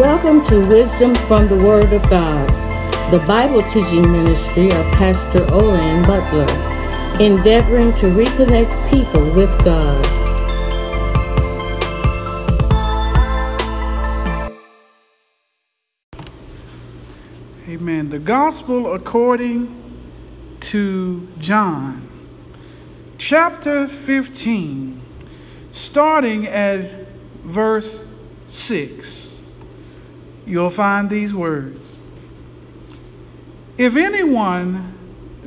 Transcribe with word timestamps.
Welcome 0.00 0.42
to 0.46 0.66
Wisdom 0.66 1.14
from 1.14 1.46
the 1.46 1.56
Word 1.56 1.92
of 1.92 2.00
God, 2.08 2.48
the 3.12 3.18
Bible 3.26 3.62
teaching 3.64 4.10
ministry 4.10 4.64
of 4.68 4.86
Pastor 4.94 5.40
Olan 5.40 6.06
Butler, 6.06 7.22
endeavoring 7.22 7.92
to 7.96 8.06
reconnect 8.06 8.72
people 8.88 9.22
with 9.34 9.50
God. 9.62 10.02
Amen. 17.68 18.08
The 18.08 18.20
Gospel 18.20 18.94
according 18.94 20.00
to 20.60 21.28
John, 21.38 22.08
chapter 23.18 23.86
15, 23.86 25.02
starting 25.72 26.46
at 26.46 27.06
verse 27.44 28.00
6 28.48 29.29
you'll 30.50 30.68
find 30.70 31.08
these 31.08 31.32
words 31.32 31.98
If 33.78 33.96
anyone 33.96 34.92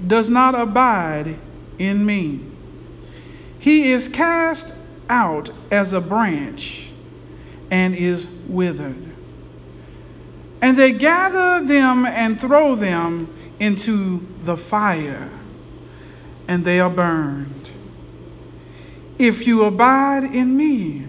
does 0.07 0.29
not 0.29 0.55
abide 0.55 1.37
in 1.77 2.05
me, 2.05 2.39
he 3.59 3.91
is 3.91 4.07
cast 4.07 4.73
out 5.09 5.51
as 5.69 5.93
a 5.93 6.01
branch 6.01 6.89
and 7.69 7.95
is 7.95 8.27
withered. 8.47 9.11
And 10.61 10.77
they 10.77 10.91
gather 10.91 11.65
them 11.65 12.05
and 12.05 12.39
throw 12.39 12.75
them 12.75 13.33
into 13.59 14.25
the 14.43 14.57
fire, 14.57 15.29
and 16.47 16.65
they 16.65 16.79
are 16.79 16.89
burned. 16.89 17.69
If 19.19 19.45
you 19.45 19.63
abide 19.63 20.23
in 20.23 20.57
me, 20.57 21.07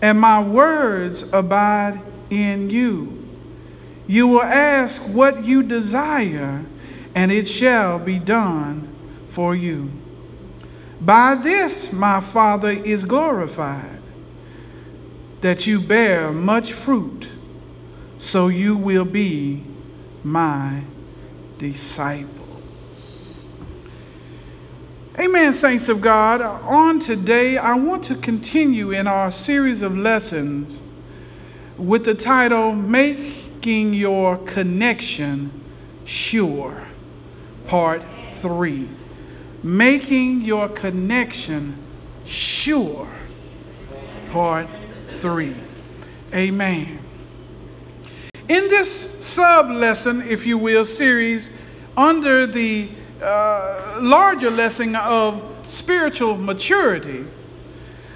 and 0.00 0.20
my 0.20 0.42
words 0.42 1.24
abide 1.32 2.00
in 2.30 2.70
you. 2.70 3.26
You 4.06 4.26
will 4.26 4.42
ask 4.42 5.00
what 5.02 5.44
you 5.44 5.62
desire, 5.62 6.64
and 7.14 7.32
it 7.32 7.48
shall 7.48 7.98
be 7.98 8.18
done 8.18 8.94
for 9.28 9.54
you. 9.54 9.90
By 11.00 11.34
this 11.34 11.92
my 11.92 12.20
Father 12.20 12.70
is 12.70 13.04
glorified, 13.04 14.00
that 15.40 15.66
you 15.66 15.80
bear 15.80 16.32
much 16.32 16.72
fruit, 16.72 17.28
so 18.18 18.48
you 18.48 18.76
will 18.76 19.04
be 19.04 19.64
my 20.22 20.82
disciples. 21.58 22.34
Amen, 25.18 25.52
saints 25.52 25.88
of 25.88 26.00
God. 26.00 26.40
On 26.42 26.98
today, 26.98 27.56
I 27.56 27.74
want 27.74 28.02
to 28.04 28.16
continue 28.16 28.90
in 28.90 29.06
our 29.06 29.30
series 29.30 29.80
of 29.82 29.96
lessons 29.96 30.82
with 31.76 32.04
the 32.04 32.14
title 32.14 32.72
Making 32.72 33.94
Your 33.94 34.36
Connection 34.38 35.50
Sure, 36.04 36.84
Part 37.66 38.02
3. 38.32 38.88
Making 39.62 40.42
Your 40.42 40.68
Connection 40.68 41.76
Sure, 42.24 43.08
Part 44.30 44.68
3. 45.06 45.54
Amen. 46.32 46.98
In 48.48 48.68
this 48.68 49.16
sub 49.20 49.70
lesson, 49.70 50.22
if 50.22 50.46
you 50.46 50.58
will, 50.58 50.84
series, 50.84 51.50
under 51.96 52.46
the 52.46 52.90
uh, 53.22 53.98
larger 54.02 54.50
lesson 54.50 54.94
of 54.96 55.42
spiritual 55.66 56.36
maturity, 56.36 57.24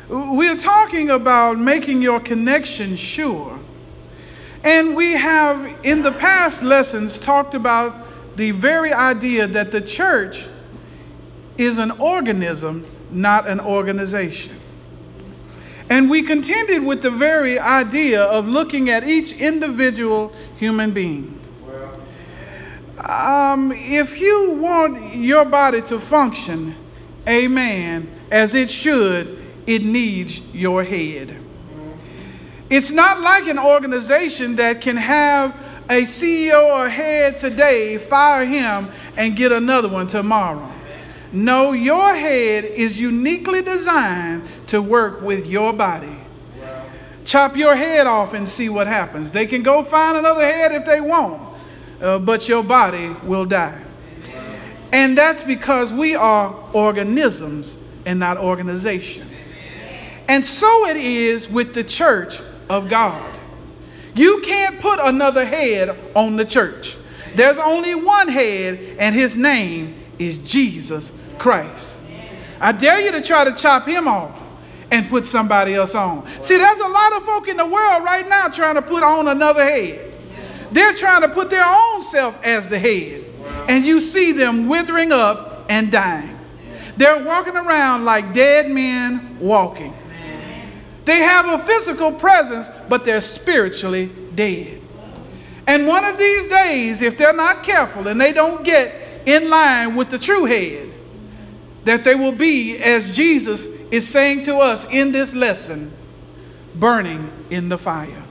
we're 0.09 0.57
talking 0.57 1.11
about 1.11 1.59
making 1.59 2.03
your 2.03 2.21
connection 2.21 2.97
sure. 2.97 3.59
And 4.65 4.97
we 4.97 5.13
have, 5.13 5.81
in 5.85 6.03
the 6.03 6.13
past 6.13 6.63
lessons, 6.63 7.19
talked 7.19 7.55
about 7.55 8.37
the 8.37 8.51
very 8.53 8.93
idea 8.93 9.47
that 9.47 9.71
the 9.71 9.81
church 9.81 10.47
is 11.57 11.79
an 11.79 11.91
organism, 11.93 12.87
not 13.11 13.47
an 13.47 13.61
organization. 13.61 14.55
And 15.91 16.11
we 16.11 16.23
contended 16.23 16.85
with 16.85 17.03
the 17.03 17.11
very 17.11 17.59
idea 17.59 18.23
of 18.23 18.47
looking 18.47 18.91
at 18.91 19.07
each 19.07 19.33
individual 19.33 20.33
human 20.57 20.91
being. 20.93 21.35
Um, 22.99 23.73
if 23.73 24.21
you 24.21 24.51
want 24.51 25.15
your 25.15 25.45
body 25.45 25.81
to 25.83 25.99
function, 25.99 26.75
amen, 27.27 28.11
as 28.31 28.55
it 28.55 28.71
should, 28.71 29.48
it 29.69 29.85
needs 29.85 30.41
your 30.55 30.83
head. 30.83 31.37
It's 32.71 32.91
not 32.91 33.21
like 33.21 33.47
an 33.49 33.59
organization 33.59 34.57
that 34.57 34.81
can 34.81 34.97
have 34.97 35.55
a 35.91 36.03
CEO 36.03 36.65
or 36.75 36.89
head 36.89 37.39
today, 37.39 37.99
fire 37.99 38.47
him, 38.47 38.89
and 39.19 39.37
get 39.37 39.53
another 39.53 39.89
one 39.89 40.07
tomorrow. 40.07 40.73
No, 41.33 41.73
your 41.73 42.15
head 42.15 42.65
is 42.65 42.99
uniquely 42.99 43.61
designed 43.61 44.45
to 44.69 44.81
work 44.81 45.21
with 45.21 45.47
your 45.47 45.75
body. 45.75 46.17
Chop 47.27 47.55
your 47.55 47.77
head 47.77 48.07
off 48.07 48.33
and 48.33 48.49
see 48.49 48.71
what 48.71 48.87
happens. 48.87 49.31
They 49.31 49.45
can 49.45 49.63
go 49.63 49.83
find 49.83 50.17
another 50.17 50.47
head 50.47 50.73
if 50.73 50.87
they 50.87 51.03
want, 51.03 51.43
uh, 52.01 52.19
but 52.19 52.49
your 52.49 52.65
body 52.65 53.15
will 53.23 53.45
die. 53.45 53.85
And 54.95 55.19
that's 55.19 55.45
because 55.45 55.93
we 55.93 56.15
are 56.15 56.57
organisms 56.73 57.79
and 58.07 58.19
not 58.19 58.39
organizations. 58.39 59.28
And 60.29 60.45
so 60.45 60.87
it 60.87 60.97
is 60.97 61.49
with 61.49 61.75
the 61.75 61.83
church 61.83 62.41
of 62.69 62.89
God. 62.89 63.39
You 64.15 64.41
can't 64.45 64.79
put 64.79 65.01
another 65.01 65.45
head 65.45 65.97
on 66.15 66.37
the 66.37 66.45
church. 66.45 66.97
There's 67.35 67.59
only 67.59 67.95
one 67.95 68.29
head, 68.29 68.97
and 68.99 69.15
his 69.15 69.37
name 69.37 69.97
is 70.19 70.39
Jesus 70.39 71.13
Christ. 71.39 71.97
I 72.61 72.73
dare 72.73 73.01
you 73.01 73.13
to 73.13 73.21
try 73.21 73.45
to 73.45 73.53
chop 73.53 73.87
him 73.87 74.09
off 74.09 74.43
and 74.91 75.09
put 75.09 75.27
somebody 75.27 75.75
else 75.75 75.95
on. 75.95 76.27
See, 76.43 76.57
there's 76.57 76.79
a 76.79 76.89
lot 76.89 77.17
of 77.17 77.25
folk 77.25 77.49
in 77.49 77.57
the 77.57 77.67
world 77.67 78.05
right 78.05 78.29
now 78.29 78.49
trying 78.49 78.75
to 78.75 78.83
put 78.83 79.03
on 79.03 79.29
another 79.29 79.63
head. 79.63 80.13
They're 80.73 80.95
trying 80.95 81.23
to 81.23 81.29
put 81.29 81.51
their 81.51 81.65
own 81.65 82.03
self 82.03 82.43
as 82.45 82.69
the 82.69 82.79
head. 82.79 83.25
And 83.69 83.85
you 83.85 84.01
see 84.01 84.33
them 84.33 84.67
withering 84.67 85.13
up 85.13 85.67
and 85.69 85.93
dying. 85.93 86.39
They're 86.97 87.23
walking 87.23 87.57
around 87.57 88.05
like 88.05 88.35
dead 88.35 88.71
men 88.71 89.39
walking. 89.39 89.95
They 91.09 91.21
have 91.21 91.49
a 91.49 91.65
physical 91.65 92.13
presence, 92.13 92.69
but 92.91 93.07
they're 93.07 93.23
spiritually 93.23 94.11
dead. 94.35 94.79
And 95.67 95.87
one 95.87 96.05
of 96.05 96.19
these 96.19 96.47
days, 96.49 97.01
if 97.01 97.17
they're 97.17 97.33
not 97.33 97.63
careful 97.63 98.09
and 98.09 98.21
they 98.21 98.35
don't 98.35 98.63
get 98.63 98.95
in 99.25 99.49
line 99.49 99.95
with 99.95 100.11
the 100.11 100.19
true 100.19 100.45
head, 100.45 100.93
that 101.85 102.05
they 102.05 102.15
will 102.15 102.33
be, 102.33 102.77
as 102.77 103.17
Jesus 103.17 103.69
is 103.91 104.07
saying 104.07 104.43
to 104.43 104.57
us 104.57 104.85
in 104.91 105.11
this 105.11 105.35
lesson, 105.35 105.93
burning 106.75 107.33
in 107.49 107.71
the 107.71 107.79
fire. 107.79 108.23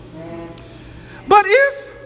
But 1.28 1.46
if 1.48 1.98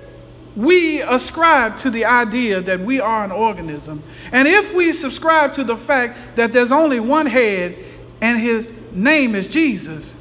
we 0.56 1.02
ascribe 1.02 1.76
to 1.80 1.90
the 1.90 2.06
idea 2.06 2.62
that 2.62 2.80
we 2.80 3.02
are 3.02 3.26
an 3.26 3.32
organism, 3.32 4.04
and 4.32 4.48
if 4.48 4.74
we 4.74 4.94
subscribe 4.94 5.52
to 5.52 5.66
the 5.66 5.76
fact 5.76 6.38
that 6.38 6.54
there's 6.54 6.72
only 6.72 7.02
one 7.02 7.26
head 7.26 7.78
and 8.22 8.40
his 8.40 8.72
name 8.94 9.36
is 9.36 9.50
Jesus, 9.50 10.16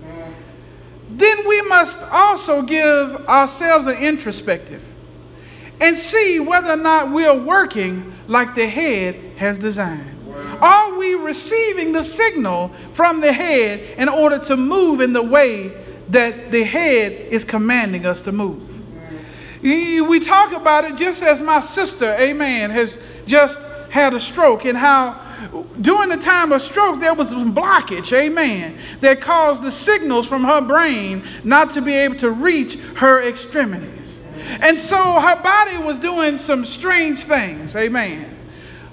then 1.10 1.46
we 1.46 1.62
must 1.62 2.00
also 2.10 2.62
give 2.62 3.16
ourselves 3.26 3.86
an 3.86 3.98
introspective 3.98 4.84
and 5.80 5.96
see 5.96 6.38
whether 6.40 6.70
or 6.70 6.76
not 6.76 7.10
we 7.10 7.24
are 7.24 7.36
working 7.36 8.12
like 8.28 8.54
the 8.54 8.66
head 8.66 9.14
has 9.36 9.58
designed. 9.58 10.06
Are 10.60 10.96
we 10.98 11.14
receiving 11.14 11.92
the 11.92 12.04
signal 12.04 12.68
from 12.92 13.20
the 13.20 13.32
head 13.32 13.80
in 13.98 14.08
order 14.08 14.38
to 14.40 14.56
move 14.56 15.00
in 15.00 15.12
the 15.12 15.22
way 15.22 15.72
that 16.10 16.52
the 16.52 16.64
head 16.64 17.12
is 17.12 17.44
commanding 17.44 18.04
us 18.04 18.20
to 18.22 18.32
move? 18.32 18.66
We 19.62 20.20
talk 20.20 20.52
about 20.52 20.84
it 20.84 20.96
just 20.96 21.22
as 21.22 21.42
my 21.42 21.60
sister, 21.60 22.14
amen, 22.18 22.70
has 22.70 22.98
just 23.26 23.60
had 23.90 24.14
a 24.14 24.20
stroke 24.20 24.64
and 24.64 24.76
how 24.76 25.20
during 25.80 26.08
the 26.08 26.16
time 26.16 26.52
of 26.52 26.62
stroke, 26.62 27.00
there 27.00 27.14
was 27.14 27.30
some 27.30 27.54
blockage, 27.54 28.12
amen, 28.12 28.78
that 29.00 29.20
caused 29.20 29.62
the 29.62 29.70
signals 29.70 30.26
from 30.26 30.44
her 30.44 30.60
brain 30.60 31.24
not 31.44 31.70
to 31.70 31.82
be 31.82 31.94
able 31.94 32.16
to 32.16 32.30
reach 32.30 32.74
her 32.96 33.22
extremities. 33.22 34.20
And 34.60 34.78
so 34.78 34.96
her 34.96 35.42
body 35.42 35.78
was 35.78 35.98
doing 35.98 36.36
some 36.36 36.64
strange 36.64 37.24
things, 37.24 37.74
amen. 37.76 38.36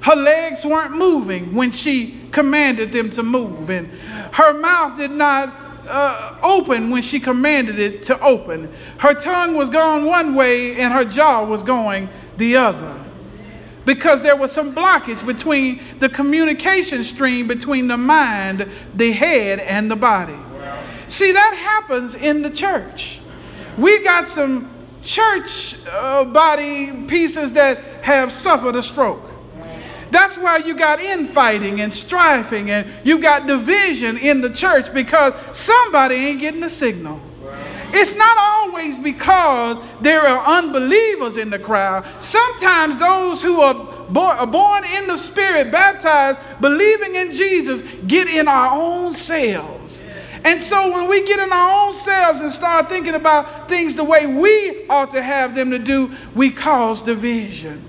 Her 0.01 0.15
legs 0.15 0.65
weren't 0.65 0.91
moving 0.91 1.53
when 1.53 1.71
she 1.71 2.29
commanded 2.31 2.91
them 2.91 3.09
to 3.11 3.23
move, 3.23 3.69
and 3.69 3.87
her 4.33 4.53
mouth 4.53 4.97
did 4.97 5.11
not 5.11 5.53
uh, 5.87 6.37
open 6.43 6.91
when 6.91 7.01
she 7.01 7.19
commanded 7.19 7.79
it 7.79 8.03
to 8.03 8.19
open. 8.21 8.71
Her 8.99 9.13
tongue 9.13 9.55
was 9.55 9.69
going 9.69 10.05
one 10.05 10.35
way, 10.35 10.75
and 10.75 10.93
her 10.93 11.03
jaw 11.03 11.43
was 11.43 11.63
going 11.63 12.09
the 12.37 12.57
other 12.57 13.06
because 13.87 14.21
there 14.21 14.35
was 14.35 14.51
some 14.51 14.75
blockage 14.75 15.25
between 15.25 15.79
the 15.99 16.09
communication 16.09 17.05
stream 17.05 17.47
between 17.47 17.87
the 17.87 17.95
mind, 17.95 18.69
the 18.93 19.13
head, 19.13 19.59
and 19.59 19.89
the 19.89 19.95
body. 19.95 20.35
See, 21.07 21.31
that 21.31 21.55
happens 21.55 22.13
in 22.13 22.41
the 22.41 22.49
church. 22.49 23.21
We 23.77 24.03
got 24.03 24.27
some 24.27 24.69
church 25.01 25.77
uh, 25.87 26.25
body 26.25 27.05
pieces 27.07 27.53
that 27.53 27.77
have 28.03 28.33
suffered 28.33 28.75
a 28.75 28.83
stroke. 28.83 29.23
That's 30.11 30.37
why 30.37 30.57
you 30.57 30.75
got 30.75 30.99
infighting 30.99 31.79
and 31.79 31.91
strifing 31.91 32.67
and 32.67 32.87
you 33.05 33.19
got 33.19 33.47
division 33.47 34.17
in 34.17 34.41
the 34.41 34.49
church 34.49 34.93
because 34.93 35.33
somebody 35.57 36.15
ain't 36.15 36.41
getting 36.41 36.59
the 36.59 36.69
signal. 36.69 37.21
It's 37.99 38.13
not 38.13 38.37
always 38.37 38.99
because 38.99 39.79
there 40.01 40.21
are 40.21 40.59
unbelievers 40.59 41.37
in 41.37 41.49
the 41.49 41.57
crowd. 41.57 42.05
Sometimes 42.19 42.95
those 42.99 43.41
who 43.41 43.59
are, 43.59 43.73
born 44.45 44.83
in 44.97 45.07
the 45.07 45.17
Spirit, 45.17 45.71
baptized, 45.71 46.39
believing 46.61 47.15
in 47.15 47.33
Jesus, 47.33 47.81
get 48.05 48.27
in 48.27 48.47
our 48.47 48.79
own 48.79 49.13
selves. 49.13 50.03
And 50.45 50.61
so 50.61 50.93
when 50.93 51.09
we 51.09 51.25
get 51.25 51.39
in 51.39 51.51
our 51.51 51.87
own 51.87 51.93
selves 51.93 52.41
and 52.41 52.51
start 52.51 52.87
thinking 52.87 53.15
about 53.15 53.67
things 53.67 53.95
the 53.95 54.03
way 54.03 54.27
we 54.27 54.87
ought 54.89 55.11
to 55.13 55.21
have 55.23 55.55
them 55.55 55.71
to 55.71 55.79
do, 55.79 56.11
we 56.35 56.51
cause 56.51 57.01
division. 57.01 57.83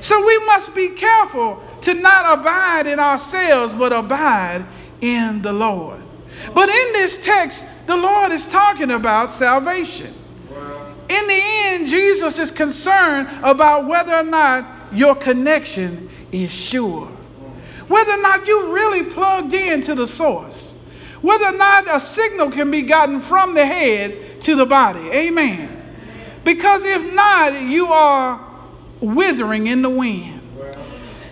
So 0.00 0.26
we 0.26 0.44
must 0.46 0.74
be 0.74 0.88
careful 0.88 1.62
to 1.82 1.94
not 1.94 2.40
abide 2.40 2.88
in 2.88 2.98
ourselves, 2.98 3.74
but 3.74 3.92
abide 3.92 4.66
in 5.00 5.40
the 5.42 5.52
Lord. 5.52 6.02
But 6.52 6.68
in 6.68 6.92
this 6.94 7.16
text, 7.18 7.64
the 7.90 7.96
Lord 7.96 8.30
is 8.30 8.46
talking 8.46 8.92
about 8.92 9.30
salvation. 9.30 10.14
In 11.08 11.26
the 11.26 11.40
end, 11.42 11.88
Jesus 11.88 12.38
is 12.38 12.52
concerned 12.52 13.28
about 13.42 13.88
whether 13.88 14.14
or 14.14 14.22
not 14.22 14.64
your 14.92 15.16
connection 15.16 16.08
is 16.30 16.52
sure. 16.52 17.06
Whether 17.88 18.12
or 18.12 18.22
not 18.22 18.46
you 18.46 18.72
really 18.72 19.02
plugged 19.02 19.52
into 19.52 19.96
the 19.96 20.06
source. 20.06 20.72
Whether 21.20 21.46
or 21.46 21.58
not 21.58 21.92
a 21.94 21.98
signal 21.98 22.50
can 22.50 22.70
be 22.70 22.82
gotten 22.82 23.20
from 23.20 23.54
the 23.54 23.66
head 23.66 24.40
to 24.42 24.54
the 24.54 24.66
body. 24.66 25.10
Amen. 25.10 25.76
Because 26.44 26.84
if 26.84 27.12
not, 27.12 27.60
you 27.60 27.88
are 27.88 28.40
withering 29.00 29.66
in 29.66 29.82
the 29.82 29.90
wind. 29.90 30.40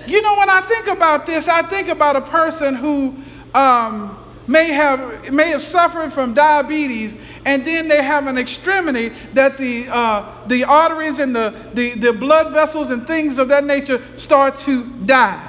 You 0.08 0.22
know, 0.22 0.36
when 0.38 0.50
I 0.50 0.60
think 0.62 0.88
about 0.88 1.24
this, 1.24 1.46
I 1.46 1.62
think 1.62 1.88
about 1.88 2.16
a 2.16 2.22
person 2.22 2.74
who 2.74 3.14
um, 3.54 4.17
may 4.48 4.72
have 4.72 5.32
may 5.32 5.50
have 5.50 5.62
suffered 5.62 6.12
from 6.12 6.34
diabetes, 6.34 7.16
and 7.44 7.64
then 7.64 7.86
they 7.86 8.02
have 8.02 8.26
an 8.26 8.38
extremity 8.38 9.10
that 9.34 9.56
the 9.56 9.86
uh, 9.88 10.46
the 10.46 10.64
arteries 10.64 11.18
and 11.18 11.36
the, 11.36 11.54
the 11.74 11.94
the 11.94 12.12
blood 12.12 12.52
vessels 12.52 12.90
and 12.90 13.06
things 13.06 13.38
of 13.38 13.48
that 13.48 13.64
nature 13.64 14.02
start 14.16 14.56
to 14.60 14.84
die. 15.04 15.44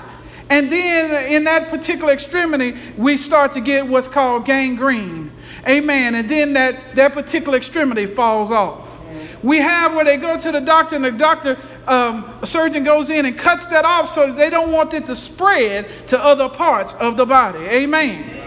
And 0.49 0.71
then 0.71 1.31
in 1.31 1.43
that 1.43 1.69
particular 1.69 2.11
extremity, 2.11 2.75
we 2.97 3.17
start 3.17 3.53
to 3.53 3.61
get 3.61 3.87
what's 3.87 4.07
called 4.07 4.45
gangrene. 4.45 5.31
Amen. 5.67 6.15
And 6.15 6.27
then 6.27 6.53
that, 6.53 6.95
that 6.95 7.13
particular 7.13 7.55
extremity 7.55 8.07
falls 8.07 8.49
off. 8.49 8.99
We 9.43 9.57
have 9.57 9.93
where 9.93 10.03
they 10.03 10.17
go 10.17 10.37
to 10.39 10.51
the 10.51 10.59
doctor, 10.59 10.95
and 10.95 11.05
the 11.05 11.11
doctor, 11.11 11.57
um, 11.87 12.33
a 12.41 12.47
surgeon 12.47 12.83
goes 12.83 13.09
in 13.09 13.25
and 13.25 13.37
cuts 13.37 13.67
that 13.67 13.85
off 13.85 14.09
so 14.09 14.27
that 14.27 14.37
they 14.37 14.49
don't 14.49 14.71
want 14.71 14.93
it 14.93 15.05
to 15.07 15.15
spread 15.15 15.87
to 16.07 16.19
other 16.19 16.49
parts 16.49 16.93
of 16.95 17.15
the 17.15 17.25
body. 17.25 17.59
Amen. 17.59 18.38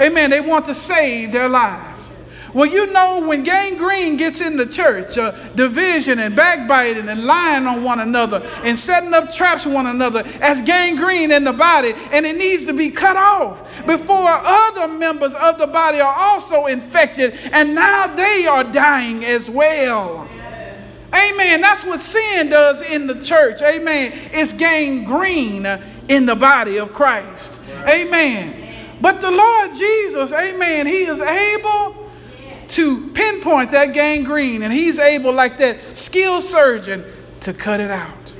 Amen. 0.00 0.30
They 0.30 0.40
want 0.40 0.66
to 0.66 0.74
save 0.74 1.32
their 1.32 1.48
lives. 1.48 2.10
Well, 2.52 2.66
you 2.66 2.92
know, 2.92 3.26
when 3.26 3.44
gangrene 3.44 4.16
gets 4.16 4.40
in 4.40 4.56
the 4.56 4.66
church, 4.66 5.16
uh, 5.16 5.30
division 5.54 6.18
and 6.18 6.34
backbiting 6.34 7.08
and 7.08 7.24
lying 7.24 7.66
on 7.66 7.84
one 7.84 8.00
another 8.00 8.42
and 8.64 8.76
setting 8.76 9.14
up 9.14 9.32
traps 9.32 9.66
on 9.66 9.72
one 9.72 9.86
another, 9.86 10.24
as 10.40 10.60
gangrene 10.62 11.30
in 11.30 11.44
the 11.44 11.52
body, 11.52 11.92
and 12.10 12.26
it 12.26 12.36
needs 12.36 12.64
to 12.64 12.72
be 12.72 12.90
cut 12.90 13.16
off 13.16 13.86
before 13.86 14.26
other 14.26 14.88
members 14.88 15.34
of 15.34 15.58
the 15.58 15.66
body 15.66 16.00
are 16.00 16.14
also 16.14 16.66
infected, 16.66 17.34
and 17.52 17.74
now 17.74 18.08
they 18.08 18.46
are 18.46 18.64
dying 18.64 19.24
as 19.24 19.48
well. 19.48 20.28
Amen. 21.14 21.60
That's 21.60 21.84
what 21.84 22.00
sin 22.00 22.50
does 22.50 22.82
in 22.82 23.06
the 23.06 23.20
church. 23.22 23.62
Amen. 23.62 24.12
It's 24.32 24.52
gangrene 24.52 25.66
in 26.08 26.26
the 26.26 26.36
body 26.36 26.78
of 26.78 26.92
Christ. 26.92 27.58
Amen. 27.88 28.59
But 29.00 29.20
the 29.20 29.30
Lord 29.30 29.74
Jesus, 29.74 30.32
amen, 30.32 30.86
he 30.86 31.04
is 31.04 31.20
able 31.20 32.10
to 32.68 33.08
pinpoint 33.08 33.72
that 33.72 33.94
gangrene, 33.94 34.62
and 34.62 34.72
he's 34.72 34.98
able, 34.98 35.32
like 35.32 35.58
that 35.58 35.96
skilled 35.96 36.42
surgeon, 36.42 37.04
to 37.40 37.52
cut 37.52 37.80
it 37.80 37.90
out. 37.90 38.34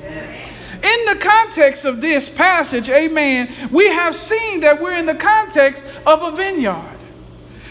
In 0.83 1.05
the 1.05 1.17
context 1.19 1.85
of 1.85 2.01
this 2.01 2.29
passage, 2.29 2.89
amen, 2.89 3.49
we 3.71 3.87
have 3.89 4.15
seen 4.15 4.61
that 4.61 4.81
we're 4.81 4.95
in 4.95 5.05
the 5.05 5.15
context 5.15 5.83
of 6.07 6.23
a 6.23 6.35
vineyard. 6.35 6.97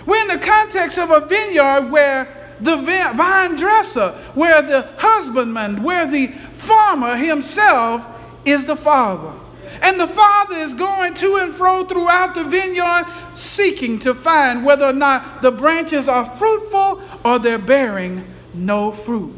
We're 0.07 0.23
in 0.23 0.29
the 0.29 0.39
context 0.39 0.99
of 0.99 1.11
a 1.11 1.27
vineyard 1.27 1.91
where 1.91 2.55
the 2.61 2.77
vine 2.77 3.57
dresser, 3.57 4.11
where 4.35 4.63
the 4.63 4.83
husbandman, 4.99 5.83
where 5.83 6.09
the 6.09 6.29
farmer 6.53 7.17
himself 7.17 8.07
is 8.45 8.67
the 8.67 8.77
father. 8.77 9.40
And 9.83 9.99
the 9.99 10.07
father 10.07 10.57
is 10.57 10.75
going 10.75 11.15
to 11.15 11.37
and 11.37 11.55
fro 11.55 11.85
throughout 11.85 12.35
the 12.35 12.45
vineyard, 12.45 13.07
seeking 13.35 13.99
to 14.01 14.15
find 14.15 14.65
whether 14.65 14.87
or 14.87 14.93
not 14.93 15.43
the 15.43 15.51
branches 15.51 16.09
are 16.09 16.25
fruitful 16.25 17.01
or 17.25 17.39
they're 17.39 17.59
bearing 17.59 18.27
no 18.53 18.93
fruit. 18.93 19.35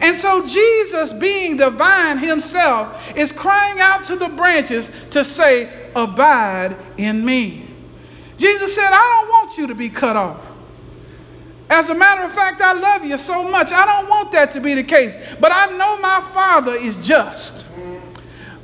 And 0.00 0.16
so, 0.16 0.44
Jesus, 0.44 1.12
being 1.12 1.56
the 1.56 1.70
vine 1.70 2.18
himself, 2.18 3.16
is 3.16 3.30
crying 3.30 3.78
out 3.78 4.02
to 4.04 4.16
the 4.16 4.28
branches 4.28 4.90
to 5.10 5.24
say, 5.24 5.70
Abide 5.94 6.76
in 6.96 7.24
me. 7.24 7.68
Jesus 8.36 8.74
said, 8.74 8.88
I 8.90 9.20
don't 9.20 9.28
want 9.28 9.58
you 9.58 9.68
to 9.68 9.74
be 9.74 9.88
cut 9.88 10.16
off. 10.16 10.52
As 11.70 11.88
a 11.88 11.94
matter 11.94 12.22
of 12.24 12.32
fact, 12.32 12.60
I 12.60 12.72
love 12.72 13.04
you 13.04 13.16
so 13.16 13.48
much. 13.48 13.72
I 13.72 13.86
don't 13.86 14.08
want 14.08 14.32
that 14.32 14.52
to 14.52 14.60
be 14.60 14.74
the 14.74 14.82
case. 14.82 15.16
But 15.40 15.52
I 15.54 15.66
know 15.76 15.98
my 16.00 16.20
Father 16.32 16.72
is 16.72 16.96
just. 17.06 17.66
Mm. 17.74 17.91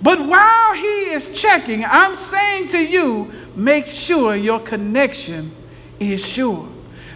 But 0.01 0.21
while 0.21 0.75
he 0.75 1.11
is 1.11 1.39
checking, 1.39 1.85
I'm 1.85 2.15
saying 2.15 2.69
to 2.69 2.85
you, 2.85 3.33
make 3.57 3.87
sure 3.87 4.37
your 4.37 4.61
connection 4.61 5.51
is 5.99 6.25
sure. 6.25 6.69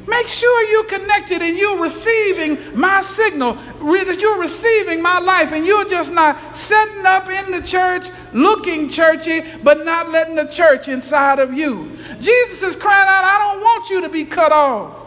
Make 0.07 0.27
sure 0.27 0.69
you're 0.69 0.85
connected 0.85 1.43
and 1.43 1.57
you're 1.57 1.81
receiving 1.81 2.59
my 2.79 3.01
signal, 3.03 3.53
that 3.55 4.19
you're 4.21 4.41
receiving 4.41 5.01
my 5.01 5.21
life, 5.21 5.53
and 5.53 5.65
you're 5.65 5.89
just 5.89 6.13
not 6.13 6.57
setting 6.57 7.07
up 7.07 7.31
in 7.31 7.53
the 7.53 7.63
church, 7.63 8.09
looking 8.33 8.89
churchy, 8.89 9.43
but 9.63 9.85
not 9.85 10.11
letting 10.11 10.35
the 10.35 10.47
church 10.47 10.89
inside 10.89 11.39
of 11.39 11.53
you. 11.53 11.97
Jesus 12.21 12.65
is 12.65 12.75
crying 12.75 13.09
out, 13.09 13.25
I 13.25 13.39
don't 13.39 13.61
want 13.61 13.91
you 13.91 14.01
to 14.01 14.09
be 14.09 14.25
cut 14.25 14.51
off. 14.51 14.99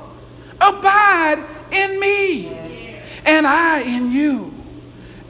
Abide 0.61 1.43
in 1.73 1.99
me, 1.99 2.47
and 3.25 3.45
I 3.45 3.81
in 3.81 4.13
you. 4.13 4.54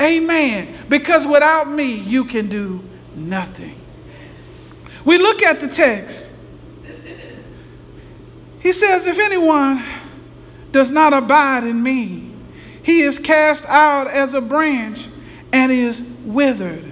Amen. 0.01 0.75
Because 0.89 1.25
without 1.25 1.69
me, 1.69 1.95
you 1.95 2.25
can 2.25 2.47
do 2.47 2.83
nothing. 3.15 3.79
We 5.03 5.17
look 5.17 5.41
at 5.41 5.59
the 5.59 5.67
text. 5.67 6.29
He 8.59 8.73
says, 8.73 9.05
If 9.05 9.19
anyone 9.19 9.83
does 10.71 10.91
not 10.91 11.13
abide 11.13 11.63
in 11.63 11.81
me, 11.81 12.31
he 12.83 13.01
is 13.01 13.17
cast 13.17 13.65
out 13.65 14.07
as 14.07 14.33
a 14.33 14.41
branch 14.41 15.07
and 15.53 15.71
is 15.71 16.01
withered. 16.23 16.91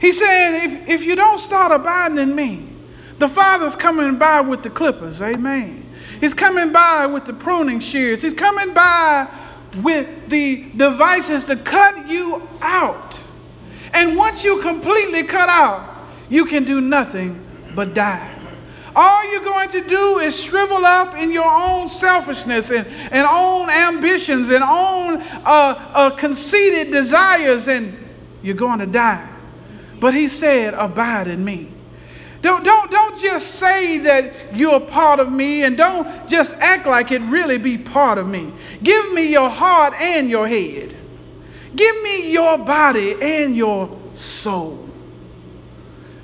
He 0.00 0.12
said, 0.12 0.64
if, 0.64 0.88
if 0.88 1.04
you 1.04 1.16
don't 1.16 1.38
start 1.38 1.72
abiding 1.72 2.18
in 2.18 2.34
me, 2.34 2.68
the 3.18 3.28
Father's 3.28 3.74
coming 3.74 4.16
by 4.16 4.40
with 4.40 4.62
the 4.62 4.70
clippers, 4.70 5.20
amen. 5.20 5.84
He's 6.20 6.34
coming 6.34 6.72
by 6.72 7.06
with 7.06 7.24
the 7.24 7.32
pruning 7.32 7.80
shears. 7.80 8.22
He's 8.22 8.34
coming 8.34 8.72
by 8.74 9.28
with 9.76 10.28
the 10.28 10.70
devices 10.76 11.44
to 11.46 11.56
cut 11.56 12.08
you 12.08 12.48
out. 12.60 13.20
And 13.92 14.16
once 14.16 14.44
you 14.44 14.60
completely 14.60 15.24
cut 15.24 15.48
out, 15.48 16.06
you 16.28 16.44
can 16.44 16.64
do 16.64 16.80
nothing 16.80 17.44
but 17.74 17.94
die. 17.94 18.34
All 18.94 19.30
you're 19.30 19.44
going 19.44 19.68
to 19.70 19.80
do 19.82 20.18
is 20.18 20.42
shrivel 20.42 20.84
up 20.84 21.16
in 21.16 21.30
your 21.30 21.48
own 21.48 21.88
selfishness 21.88 22.70
and, 22.70 22.86
and 23.12 23.26
own 23.30 23.70
ambitions 23.70 24.50
and 24.50 24.64
own 24.64 25.20
uh, 25.20 25.92
uh, 25.94 26.10
conceited 26.10 26.90
desires, 26.90 27.68
and 27.68 27.96
you're 28.42 28.56
going 28.56 28.80
to 28.80 28.86
die. 28.86 29.28
But 30.00 30.14
he 30.14 30.26
said, 30.28 30.74
Abide 30.74 31.28
in 31.28 31.44
me. 31.44 31.68
Don't, 32.40 32.64
don't, 32.64 32.90
don't 32.90 33.18
just 33.18 33.56
say 33.56 33.98
that 33.98 34.54
you're 34.54 34.80
part 34.80 35.18
of 35.18 35.32
me 35.32 35.64
and 35.64 35.76
don't 35.76 36.28
just 36.28 36.52
act 36.54 36.86
like 36.86 37.10
it 37.10 37.20
really 37.22 37.58
be 37.58 37.76
part 37.76 38.18
of 38.18 38.28
me. 38.28 38.52
Give 38.82 39.12
me 39.12 39.30
your 39.32 39.50
heart 39.50 39.94
and 39.94 40.30
your 40.30 40.46
head. 40.46 40.94
Give 41.74 42.02
me 42.02 42.32
your 42.32 42.58
body 42.58 43.16
and 43.20 43.56
your 43.56 43.98
soul. 44.14 44.88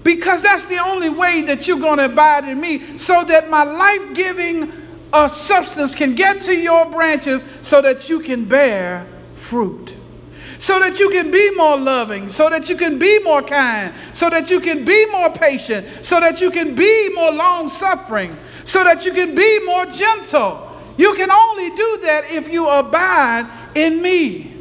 Because 0.05 0.43
that's 0.43 0.67
the 0.67 0.79
only 0.79 1.09
way 1.09 1.43
that 1.43 1.67
you're 1.67 1.81
going 1.81 1.99
to 1.99 2.05
abide 2.05 2.45
in 2.49 2.61
me 2.61 2.99
so 2.99 3.25
that 3.25 3.51
my 3.51 3.65
life 3.65 4.15
giving 4.15 4.73
uh, 5.13 5.29
substance 5.29 5.95
can 5.95 6.15
get 6.15 6.43
to 6.43 6.57
your 6.57 6.87
branches 6.91 7.43
so 7.63 7.81
that 7.81 8.09
you 8.09 8.21
can 8.21 8.45
bear 8.45 9.07
fruit 9.37 9.97
so 10.65 10.81
that 10.81 10.99
you 10.99 11.11
can 11.11 11.31
be 11.31 11.51
more 11.57 11.77
loving, 11.77 12.27
so 12.27 12.49
that 12.49 12.71
you 12.71 12.75
can 12.75 12.99
be 12.99 13.19
more 13.19 13.43
kind, 13.43 13.93
so 14.15 14.31
that 14.31 14.49
you 14.49 14.61
can 14.61 14.83
be 14.83 15.05
more 15.13 15.29
patient, 15.29 15.87
so 16.01 16.19
that 16.19 16.41
you 16.41 16.51
can 16.51 16.75
be 16.75 17.11
more 17.11 17.31
long 17.33 17.69
suffering, 17.69 18.35
so 18.65 18.83
that 18.83 19.05
you 19.05 19.13
can 19.13 19.35
be 19.35 19.61
more 19.67 19.85
gentle. 19.85 20.75
You 20.97 21.13
can 21.17 21.31
only 21.31 21.69
do 21.69 21.99
that 22.05 22.23
if 22.31 22.49
you 22.49 22.67
abide 22.67 23.47
in 23.75 24.01
me. 24.01 24.57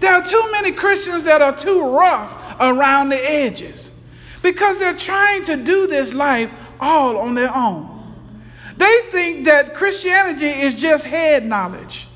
There 0.00 0.12
are 0.12 0.24
too 0.24 0.48
many 0.50 0.72
Christians 0.72 1.22
that 1.22 1.40
are 1.40 1.56
too 1.56 1.96
rough 1.96 2.56
around 2.58 3.10
the 3.10 3.30
edges 3.30 3.92
because 4.42 4.80
they're 4.80 4.96
trying 4.96 5.44
to 5.44 5.54
do 5.54 5.86
this 5.86 6.12
life 6.12 6.50
all 6.80 7.18
on 7.18 7.36
their 7.36 7.56
own. 7.56 7.88
They 8.76 8.98
think 9.12 9.44
that 9.44 9.76
Christianity 9.76 10.46
is 10.46 10.74
just 10.74 11.04
head 11.04 11.46
knowledge. 11.46 12.08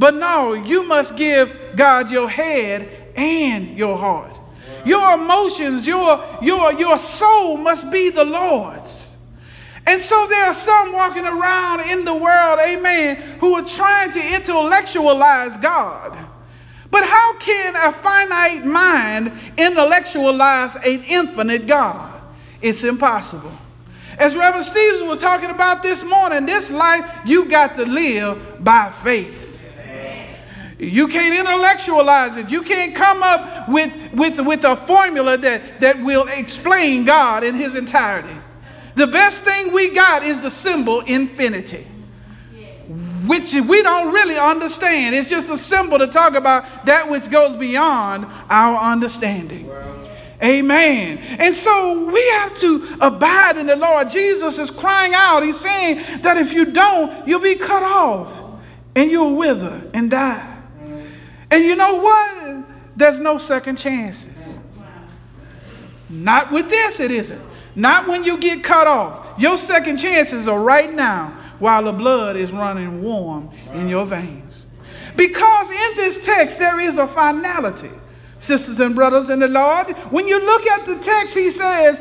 But 0.00 0.14
no, 0.14 0.54
you 0.54 0.82
must 0.84 1.14
give 1.14 1.54
God 1.76 2.10
your 2.10 2.26
head 2.26 2.88
and 3.14 3.78
your 3.78 3.98
heart. 3.98 4.40
Your 4.86 5.22
emotions, 5.22 5.86
your, 5.86 6.24
your, 6.40 6.72
your 6.72 6.96
soul 6.96 7.58
must 7.58 7.90
be 7.90 8.08
the 8.08 8.24
Lord's. 8.24 9.18
And 9.86 10.00
so 10.00 10.26
there 10.26 10.46
are 10.46 10.54
some 10.54 10.94
walking 10.94 11.26
around 11.26 11.90
in 11.90 12.06
the 12.06 12.14
world, 12.14 12.60
amen, 12.66 13.16
who 13.40 13.52
are 13.56 13.64
trying 13.64 14.10
to 14.12 14.34
intellectualize 14.36 15.58
God. 15.58 16.16
But 16.90 17.04
how 17.04 17.36
can 17.38 17.76
a 17.76 17.92
finite 17.92 18.64
mind 18.64 19.32
intellectualize 19.58 20.76
an 20.76 21.04
infinite 21.08 21.66
God? 21.66 22.22
It's 22.62 22.84
impossible. 22.84 23.52
As 24.16 24.34
Reverend 24.34 24.64
Stevens 24.64 25.02
was 25.02 25.18
talking 25.18 25.50
about 25.50 25.82
this 25.82 26.02
morning, 26.02 26.46
this 26.46 26.70
life 26.70 27.04
you 27.26 27.50
got 27.50 27.74
to 27.74 27.84
live 27.84 28.64
by 28.64 28.90
faith. 28.90 29.49
You 30.80 31.08
can't 31.08 31.34
intellectualize 31.34 32.38
it. 32.38 32.50
You 32.50 32.62
can't 32.62 32.94
come 32.94 33.22
up 33.22 33.68
with, 33.68 33.92
with, 34.14 34.40
with 34.40 34.64
a 34.64 34.76
formula 34.76 35.36
that, 35.36 35.80
that 35.80 36.00
will 36.00 36.26
explain 36.28 37.04
God 37.04 37.44
in 37.44 37.54
his 37.54 37.76
entirety. 37.76 38.34
The 38.94 39.06
best 39.06 39.44
thing 39.44 39.72
we 39.74 39.94
got 39.94 40.22
is 40.22 40.40
the 40.40 40.50
symbol 40.50 41.00
infinity, 41.00 41.86
which 43.26 43.54
we 43.54 43.82
don't 43.82 44.12
really 44.12 44.38
understand. 44.38 45.14
It's 45.14 45.28
just 45.28 45.50
a 45.50 45.58
symbol 45.58 45.98
to 45.98 46.06
talk 46.06 46.34
about 46.34 46.86
that 46.86 47.10
which 47.10 47.30
goes 47.30 47.56
beyond 47.56 48.26
our 48.48 48.92
understanding. 48.92 49.70
Amen. 50.42 51.18
And 51.38 51.54
so 51.54 52.10
we 52.10 52.26
have 52.30 52.54
to 52.56 52.96
abide 53.02 53.58
in 53.58 53.66
the 53.66 53.76
Lord. 53.76 54.08
Jesus 54.08 54.58
is 54.58 54.70
crying 54.70 55.12
out. 55.14 55.42
He's 55.42 55.60
saying 55.60 56.22
that 56.22 56.38
if 56.38 56.54
you 56.54 56.64
don't, 56.64 57.28
you'll 57.28 57.40
be 57.40 57.56
cut 57.56 57.82
off 57.82 58.40
and 58.96 59.10
you'll 59.10 59.36
wither 59.36 59.82
and 59.92 60.10
die. 60.10 60.59
And 61.50 61.64
you 61.64 61.74
know 61.76 61.96
what? 61.96 62.64
There's 62.96 63.18
no 63.18 63.38
second 63.38 63.76
chances. 63.76 64.58
Not 66.08 66.50
with 66.50 66.68
this, 66.68 67.00
it 67.00 67.10
isn't. 67.10 67.40
Not 67.74 68.08
when 68.08 68.24
you 68.24 68.38
get 68.38 68.64
cut 68.64 68.86
off. 68.86 69.38
Your 69.38 69.56
second 69.56 69.96
chances 69.96 70.48
are 70.48 70.60
right 70.60 70.92
now 70.92 71.28
while 71.58 71.84
the 71.84 71.92
blood 71.92 72.36
is 72.36 72.50
running 72.50 73.02
warm 73.02 73.50
in 73.72 73.88
your 73.88 74.04
veins. 74.04 74.66
Because 75.16 75.70
in 75.70 75.96
this 75.96 76.24
text, 76.24 76.58
there 76.58 76.80
is 76.80 76.98
a 76.98 77.06
finality. 77.06 77.90
Sisters 78.38 78.80
and 78.80 78.94
brothers 78.94 79.28
in 79.30 79.38
the 79.38 79.48
Lord, 79.48 79.88
when 80.10 80.26
you 80.26 80.40
look 80.40 80.66
at 80.66 80.86
the 80.86 80.96
text, 80.98 81.34
he 81.34 81.50
says, 81.50 82.00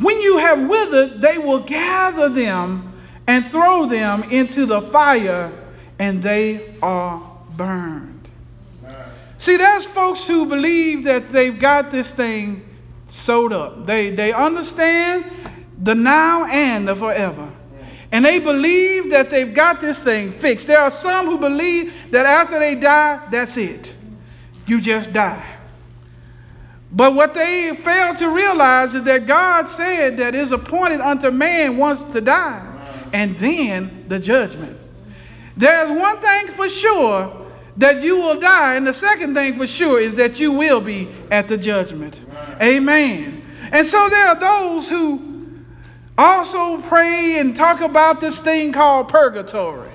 When 0.00 0.20
you 0.20 0.38
have 0.38 0.68
withered, 0.68 1.20
they 1.20 1.38
will 1.38 1.60
gather 1.60 2.28
them 2.28 2.92
and 3.26 3.46
throw 3.46 3.86
them 3.86 4.22
into 4.24 4.66
the 4.66 4.80
fire, 4.80 5.52
and 5.98 6.22
they 6.22 6.76
are 6.82 7.33
burned. 7.56 8.28
See, 9.36 9.56
there's 9.56 9.84
folks 9.84 10.26
who 10.26 10.46
believe 10.46 11.04
that 11.04 11.26
they've 11.26 11.58
got 11.58 11.90
this 11.90 12.12
thing 12.12 12.66
sewed 13.08 13.52
up. 13.52 13.86
They, 13.86 14.10
they 14.10 14.32
understand 14.32 15.30
the 15.82 15.94
now 15.94 16.46
and 16.46 16.88
the 16.88 16.96
forever. 16.96 17.50
And 18.12 18.24
they 18.24 18.38
believe 18.38 19.10
that 19.10 19.28
they've 19.30 19.52
got 19.52 19.80
this 19.80 20.00
thing 20.00 20.30
fixed. 20.30 20.68
There 20.68 20.78
are 20.78 20.90
some 20.90 21.26
who 21.26 21.38
believe 21.38 21.92
that 22.12 22.26
after 22.26 22.58
they 22.58 22.76
die, 22.76 23.26
that's 23.30 23.56
it. 23.56 23.94
You 24.66 24.80
just 24.80 25.12
die. 25.12 25.44
But 26.92 27.14
what 27.14 27.34
they 27.34 27.74
fail 27.74 28.14
to 28.14 28.30
realize 28.30 28.94
is 28.94 29.02
that 29.02 29.26
God 29.26 29.66
said 29.66 30.16
that 30.18 30.36
is 30.36 30.52
appointed 30.52 31.00
unto 31.00 31.32
man 31.32 31.76
once 31.76 32.04
to 32.04 32.20
die, 32.20 32.64
and 33.12 33.36
then 33.36 34.04
the 34.06 34.20
judgment. 34.20 34.78
There's 35.56 35.90
one 35.90 36.18
thing 36.20 36.46
for 36.48 36.68
sure 36.68 37.43
that 37.76 38.02
you 38.02 38.16
will 38.16 38.38
die. 38.38 38.74
And 38.74 38.86
the 38.86 38.94
second 38.94 39.34
thing 39.34 39.56
for 39.56 39.66
sure 39.66 40.00
is 40.00 40.14
that 40.16 40.38
you 40.40 40.52
will 40.52 40.80
be 40.80 41.08
at 41.30 41.48
the 41.48 41.56
judgment. 41.56 42.22
Amen. 42.60 43.42
And 43.72 43.86
so 43.86 44.08
there 44.08 44.28
are 44.28 44.38
those 44.38 44.88
who 44.88 45.64
also 46.16 46.80
pray 46.82 47.38
and 47.38 47.56
talk 47.56 47.80
about 47.80 48.20
this 48.20 48.40
thing 48.40 48.72
called 48.72 49.08
purgatory. 49.08 49.90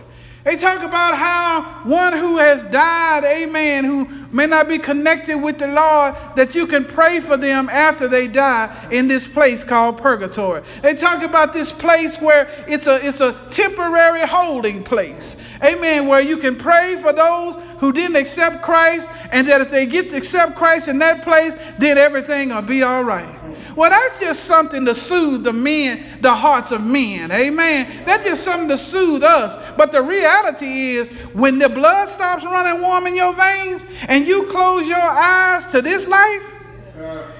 They 0.49 0.55
talk 0.55 0.81
about 0.81 1.15
how 1.15 1.61
one 1.83 2.11
who 2.11 2.39
has 2.39 2.63
died, 2.63 3.23
amen, 3.23 3.83
who 3.83 4.07
may 4.31 4.47
not 4.47 4.67
be 4.67 4.79
connected 4.79 5.37
with 5.37 5.59
the 5.59 5.67
Lord, 5.67 6.15
that 6.35 6.55
you 6.55 6.65
can 6.65 6.85
pray 6.85 7.19
for 7.19 7.37
them 7.37 7.69
after 7.69 8.07
they 8.07 8.27
die 8.27 8.87
in 8.89 9.07
this 9.07 9.27
place 9.27 9.63
called 9.63 9.99
purgatory. 9.99 10.63
They 10.81 10.95
talk 10.95 11.21
about 11.21 11.53
this 11.53 11.71
place 11.71 12.19
where 12.19 12.49
it's 12.67 12.87
a, 12.87 12.95
it's 13.07 13.21
a 13.21 13.39
temporary 13.51 14.25
holding 14.25 14.83
place, 14.83 15.37
amen, 15.63 16.07
where 16.07 16.19
you 16.19 16.37
can 16.37 16.55
pray 16.55 16.99
for 16.99 17.13
those 17.13 17.55
who 17.77 17.93
didn't 17.93 18.15
accept 18.15 18.63
Christ, 18.63 19.11
and 19.31 19.47
that 19.47 19.61
if 19.61 19.69
they 19.69 19.85
get 19.85 20.09
to 20.09 20.17
accept 20.17 20.55
Christ 20.55 20.87
in 20.87 20.97
that 20.97 21.21
place, 21.21 21.53
then 21.77 21.99
everything 21.99 22.49
will 22.49 22.63
be 22.63 22.81
all 22.81 23.03
right. 23.03 23.38
Well, 23.75 23.89
that's 23.89 24.19
just 24.19 24.43
something 24.45 24.85
to 24.85 24.95
soothe 24.95 25.43
the 25.43 25.53
men, 25.53 26.03
the 26.21 26.33
hearts 26.33 26.71
of 26.71 26.83
men. 26.83 27.31
Amen. 27.31 28.03
That's 28.05 28.25
just 28.25 28.43
something 28.43 28.69
to 28.69 28.77
soothe 28.77 29.23
us. 29.23 29.55
But 29.75 29.91
the 29.91 30.01
reality 30.01 30.95
is, 30.95 31.09
when 31.33 31.59
the 31.59 31.69
blood 31.69 32.09
stops 32.09 32.43
running 32.43 32.81
warm 32.81 33.07
in 33.07 33.15
your 33.15 33.33
veins 33.33 33.85
and 34.07 34.27
you 34.27 34.45
close 34.45 34.87
your 34.87 34.97
eyes 34.97 35.67
to 35.67 35.81
this 35.81 36.07
life, 36.07 36.55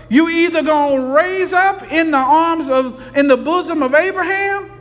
you 0.10 0.30
either 0.30 0.64
gonna 0.64 1.14
raise 1.14 1.54
up 1.54 1.92
in 1.92 2.12
the 2.12 2.18
arms 2.18 2.70
of, 2.70 3.02
in 3.16 3.28
the 3.28 3.38
bosom 3.38 3.84
of 3.84 3.94
Abraham, 3.94 4.72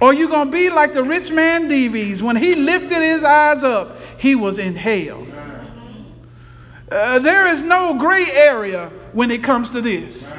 or 0.00 0.14
you're 0.14 0.28
gonna 0.28 0.50
be 0.50 0.70
like 0.70 0.92
the 0.94 1.02
rich 1.02 1.30
man 1.30 1.68
Dives. 1.68 2.22
When 2.22 2.36
he 2.36 2.54
lifted 2.54 3.02
his 3.02 3.22
eyes 3.22 3.62
up, 3.62 3.98
he 4.18 4.34
was 4.34 4.58
in 4.58 4.76
hell. 4.76 5.26
Uh, 6.90 7.18
there 7.18 7.46
is 7.46 7.62
no 7.62 7.98
gray 7.98 8.24
area 8.32 8.90
when 9.12 9.30
it 9.30 9.42
comes 9.42 9.70
to 9.70 9.80
this. 9.80 10.34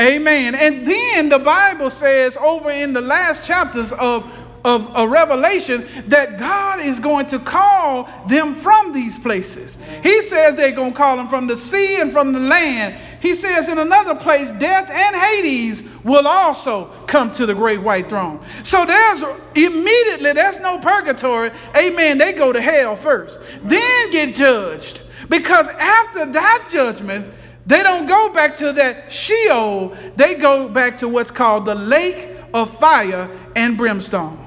Amen. 0.00 0.54
And 0.54 0.86
then 0.86 1.28
the 1.28 1.38
Bible 1.38 1.90
says 1.90 2.36
over 2.36 2.70
in 2.70 2.92
the 2.92 3.00
last 3.00 3.46
chapters 3.46 3.92
of, 3.92 4.24
of, 4.64 4.94
of, 4.96 5.10
Revelation 5.10 5.86
that 6.06 6.38
God 6.38 6.80
is 6.80 6.98
going 6.98 7.26
to 7.26 7.38
call 7.38 8.08
them 8.28 8.54
from 8.54 8.92
these 8.92 9.18
places. 9.18 9.76
He 10.02 10.22
says 10.22 10.54
they're 10.54 10.72
going 10.72 10.92
to 10.92 10.96
call 10.96 11.16
them 11.16 11.28
from 11.28 11.46
the 11.46 11.56
sea 11.56 12.00
and 12.00 12.12
from 12.12 12.32
the 12.32 12.40
land. 12.40 12.94
He 13.20 13.34
says 13.34 13.68
in 13.68 13.78
another 13.78 14.14
place, 14.14 14.50
death 14.52 14.90
and 14.90 15.16
Hades 15.16 15.82
will 16.02 16.26
also 16.26 16.86
come 17.06 17.30
to 17.32 17.46
the 17.46 17.54
great 17.54 17.80
white 17.80 18.08
throne. 18.08 18.40
So 18.64 18.84
there's 18.84 19.22
immediately, 19.54 20.32
there's 20.32 20.58
no 20.58 20.78
purgatory. 20.78 21.50
Amen. 21.76 22.18
They 22.18 22.32
go 22.32 22.52
to 22.52 22.60
hell 22.60 22.96
first, 22.96 23.40
then 23.62 24.10
get 24.10 24.34
judged. 24.34 25.02
Because 25.28 25.68
after 25.68 26.26
that 26.32 26.68
judgment, 26.72 27.32
they 27.66 27.82
don't 27.82 28.06
go 28.06 28.32
back 28.32 28.56
to 28.56 28.72
that 28.72 29.12
Sheol, 29.12 29.96
they 30.16 30.34
go 30.34 30.68
back 30.68 30.96
to 30.98 31.08
what's 31.08 31.30
called 31.30 31.66
the 31.66 31.74
lake 31.74 32.28
of 32.52 32.76
fire 32.78 33.30
and 33.54 33.76
brimstone. 33.76 34.38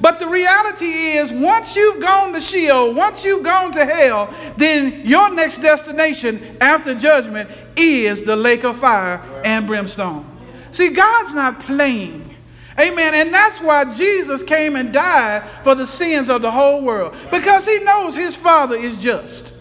But 0.00 0.18
the 0.18 0.26
reality 0.26 0.86
is, 0.86 1.32
once 1.32 1.76
you've 1.76 2.02
gone 2.02 2.32
to 2.32 2.40
Sheol, 2.40 2.92
once 2.92 3.24
you've 3.24 3.44
gone 3.44 3.72
to 3.72 3.84
hell, 3.84 4.34
then 4.56 5.06
your 5.06 5.30
next 5.32 5.58
destination 5.58 6.56
after 6.60 6.94
judgment 6.94 7.48
is 7.76 8.24
the 8.24 8.36
lake 8.36 8.64
of 8.64 8.78
fire 8.78 9.22
and 9.44 9.66
brimstone. 9.66 10.26
See, 10.72 10.90
God's 10.90 11.34
not 11.34 11.60
playing. 11.60 12.34
Amen. 12.78 13.14
And 13.14 13.32
that's 13.32 13.60
why 13.60 13.90
Jesus 13.94 14.42
came 14.42 14.76
and 14.76 14.92
died 14.92 15.48
for 15.62 15.74
the 15.74 15.86
sins 15.86 16.28
of 16.28 16.42
the 16.42 16.50
whole 16.50 16.82
world. 16.82 17.14
Because 17.30 17.64
he 17.64 17.78
knows 17.80 18.14
his 18.14 18.36
Father 18.36 18.76
is 18.76 18.98
just. 18.98 19.54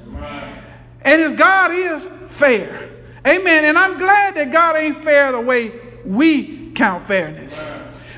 And 1.02 1.22
his 1.22 1.34
God 1.34 1.72
is 1.72 2.08
fair. 2.30 2.85
Amen. 3.26 3.66
And 3.66 3.78
I'm 3.78 3.98
glad 3.98 4.36
that 4.36 4.52
God 4.52 4.76
ain't 4.76 4.98
fair 4.98 5.32
the 5.32 5.42
way 5.42 5.72
we 6.06 6.72
count 6.72 7.04
fairness. 7.08 7.64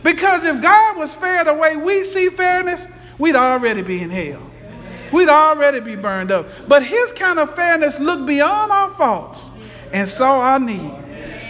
Because 0.04 0.46
if 0.46 0.62
God 0.62 0.98
was 0.98 1.14
fair 1.14 1.44
the 1.44 1.54
way 1.54 1.76
we 1.78 2.04
see 2.04 2.30
fairness, 2.30 2.88
we'd 3.18 3.36
already 3.36 3.82
be 3.82 4.02
in 4.02 4.10
hell. 4.10 4.42
We'd 5.12 5.30
already 5.30 5.80
be 5.80 5.96
burned 5.96 6.32
up. 6.32 6.48
But 6.68 6.84
his 6.84 7.14
kind 7.14 7.40
of 7.40 7.56
fairness 7.56 8.00
looked 8.00 8.26
beyond 8.26 8.72
our 8.72 8.90
faults 8.90 9.52
and 9.94 10.08
saw 10.08 10.42
our 10.42 10.60
need. 10.60 10.92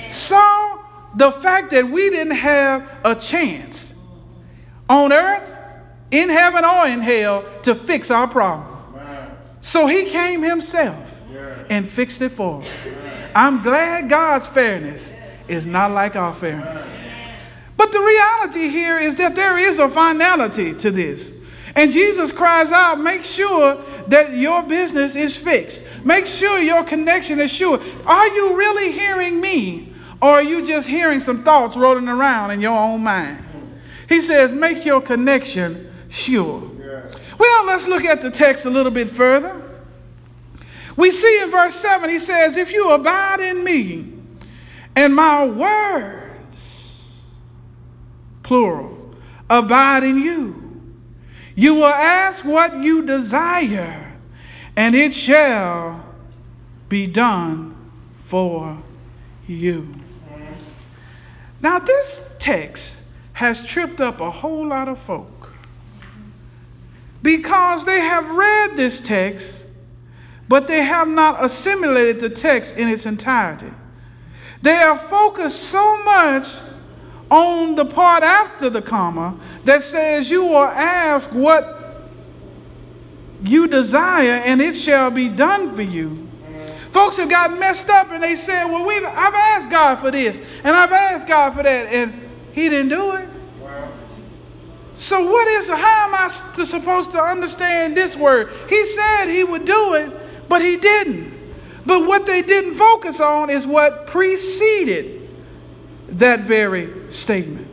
Saw 0.09 0.79
the 1.15 1.31
fact 1.31 1.71
that 1.71 1.87
we 1.87 2.09
didn't 2.09 2.35
have 2.35 2.87
a 3.03 3.15
chance 3.15 3.93
on 4.87 5.11
earth, 5.11 5.55
in 6.11 6.29
heaven, 6.29 6.63
or 6.63 6.87
in 6.87 7.01
hell 7.01 7.43
to 7.63 7.75
fix 7.75 8.11
our 8.11 8.27
problem. 8.27 8.75
So 9.61 9.87
he 9.87 10.05
came 10.05 10.43
himself 10.43 11.23
and 11.69 11.87
fixed 11.87 12.21
it 12.21 12.29
for 12.29 12.61
us. 12.61 12.87
I'm 13.37 13.61
glad 13.61 14.09
God's 14.09 14.47
fairness 14.47 15.13
is 15.47 15.67
not 15.67 15.91
like 15.91 16.15
our 16.15 16.33
fairness. 16.33 16.91
But 17.77 17.91
the 17.91 17.99
reality 17.99 18.69
here 18.69 18.97
is 18.97 19.15
that 19.17 19.35
there 19.35 19.59
is 19.59 19.77
a 19.77 19.87
finality 19.87 20.73
to 20.73 20.89
this. 20.89 21.31
And 21.75 21.91
Jesus 21.91 22.31
cries 22.31 22.71
out, 22.71 22.99
make 22.99 23.23
sure 23.23 23.79
that 24.07 24.35
your 24.35 24.63
business 24.63 25.15
is 25.15 25.37
fixed. 25.37 25.83
Make 26.03 26.25
sure 26.25 26.59
your 26.59 26.83
connection 26.83 27.39
is 27.39 27.53
sure. 27.53 27.79
Are 28.07 28.27
you 28.27 28.57
really 28.57 28.91
hearing 28.91 29.39
me? 29.39 29.93
Or 30.19 30.29
are 30.29 30.43
you 30.43 30.65
just 30.65 30.87
hearing 30.87 31.19
some 31.19 31.43
thoughts 31.43 31.77
rolling 31.77 32.07
around 32.07 32.49
in 32.49 32.59
your 32.59 32.75
own 32.75 33.03
mind? 33.03 33.45
He 34.09 34.19
says, 34.19 34.51
make 34.51 34.83
your 34.83 34.99
connection 34.99 35.93
sure. 36.09 36.71
Well, 37.37 37.65
let's 37.67 37.87
look 37.87 38.03
at 38.03 38.23
the 38.23 38.31
text 38.31 38.65
a 38.65 38.71
little 38.71 38.91
bit 38.91 39.09
further. 39.09 39.61
We 40.97 41.11
see 41.11 41.41
in 41.41 41.51
verse 41.51 41.75
7, 41.75 42.09
he 42.09 42.19
says, 42.19 42.57
If 42.57 42.73
you 42.73 42.91
abide 42.91 43.39
in 43.39 43.63
me 43.63 44.13
and 44.95 45.15
my 45.15 45.45
words, 45.45 47.13
plural, 48.41 49.15
abide 49.47 50.03
in 50.03 50.21
you, 50.21 50.81
you 51.55 51.75
will 51.75 51.85
ask 51.85 52.43
what 52.43 52.75
you 52.77 53.05
desire, 53.05 54.15
and 54.75 54.95
it 54.95 55.13
shall 55.13 56.03
be 56.89 57.05
done 57.05 57.75
for 58.25 58.77
you. 59.47 59.87
Now, 61.61 61.79
this 61.79 62.21
text 62.39 62.97
has 63.33 63.65
tripped 63.65 64.01
up 64.01 64.19
a 64.19 64.31
whole 64.31 64.67
lot 64.67 64.87
of 64.87 64.97
folk 64.97 65.53
because 67.21 67.85
they 67.85 67.99
have 67.99 68.29
read 68.29 68.77
this 68.77 68.99
text 68.99 69.63
but 70.47 70.67
they 70.67 70.83
have 70.83 71.07
not 71.07 71.43
assimilated 71.43 72.19
the 72.19 72.29
text 72.29 72.75
in 72.75 72.87
its 72.87 73.05
entirety. 73.05 73.71
They 74.61 74.75
are 74.75 74.97
focused 74.97 75.63
so 75.63 76.03
much 76.03 76.59
on 77.29 77.75
the 77.75 77.85
part 77.85 78.23
after 78.23 78.69
the 78.69 78.81
comma 78.81 79.37
that 79.65 79.83
says, 79.83 80.29
You 80.29 80.45
will 80.45 80.65
ask 80.65 81.29
what 81.31 81.75
you 83.43 83.67
desire, 83.67 84.41
and 84.45 84.61
it 84.61 84.75
shall 84.75 85.11
be 85.11 85.29
done 85.29 85.75
for 85.75 85.81
you. 85.81 86.27
Folks 86.91 87.17
have 87.17 87.29
got 87.29 87.57
messed 87.59 87.89
up 87.89 88.11
and 88.11 88.23
they 88.23 88.35
said, 88.35 88.65
Well, 88.65 88.85
we've, 88.85 89.03
I've 89.03 89.33
asked 89.33 89.69
God 89.69 89.97
for 89.99 90.09
this, 90.09 90.41
and 90.63 90.75
I've 90.75 90.91
asked 90.91 91.27
God 91.27 91.53
for 91.53 91.63
that, 91.63 91.93
and 91.93 92.13
He 92.53 92.69
didn't 92.69 92.89
do 92.89 93.15
it. 93.15 93.29
So, 94.93 95.23
what 95.29 95.47
is, 95.47 95.67
how 95.67 96.07
am 96.07 96.15
I 96.15 96.27
supposed 96.27 97.11
to 97.11 97.19
understand 97.19 97.95
this 97.95 98.17
word? 98.17 98.49
He 98.67 98.83
said 98.85 99.27
He 99.27 99.43
would 99.43 99.65
do 99.65 99.93
it, 99.93 100.11
but 100.49 100.61
he 100.61 100.77
didn't. 100.77 101.33
But 101.85 102.05
what 102.05 102.25
they 102.25 102.41
didn't 102.41 102.75
focus 102.75 103.19
on 103.19 103.49
is 103.49 103.65
what 103.65 104.07
preceded 104.07 105.29
that 106.09 106.41
very 106.41 107.11
statement. 107.11 107.67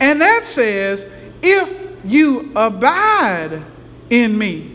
And 0.00 0.20
that 0.20 0.44
says, 0.44 1.06
if 1.42 1.84
you 2.04 2.52
abide 2.54 3.62
in 4.10 4.36
me, 4.36 4.72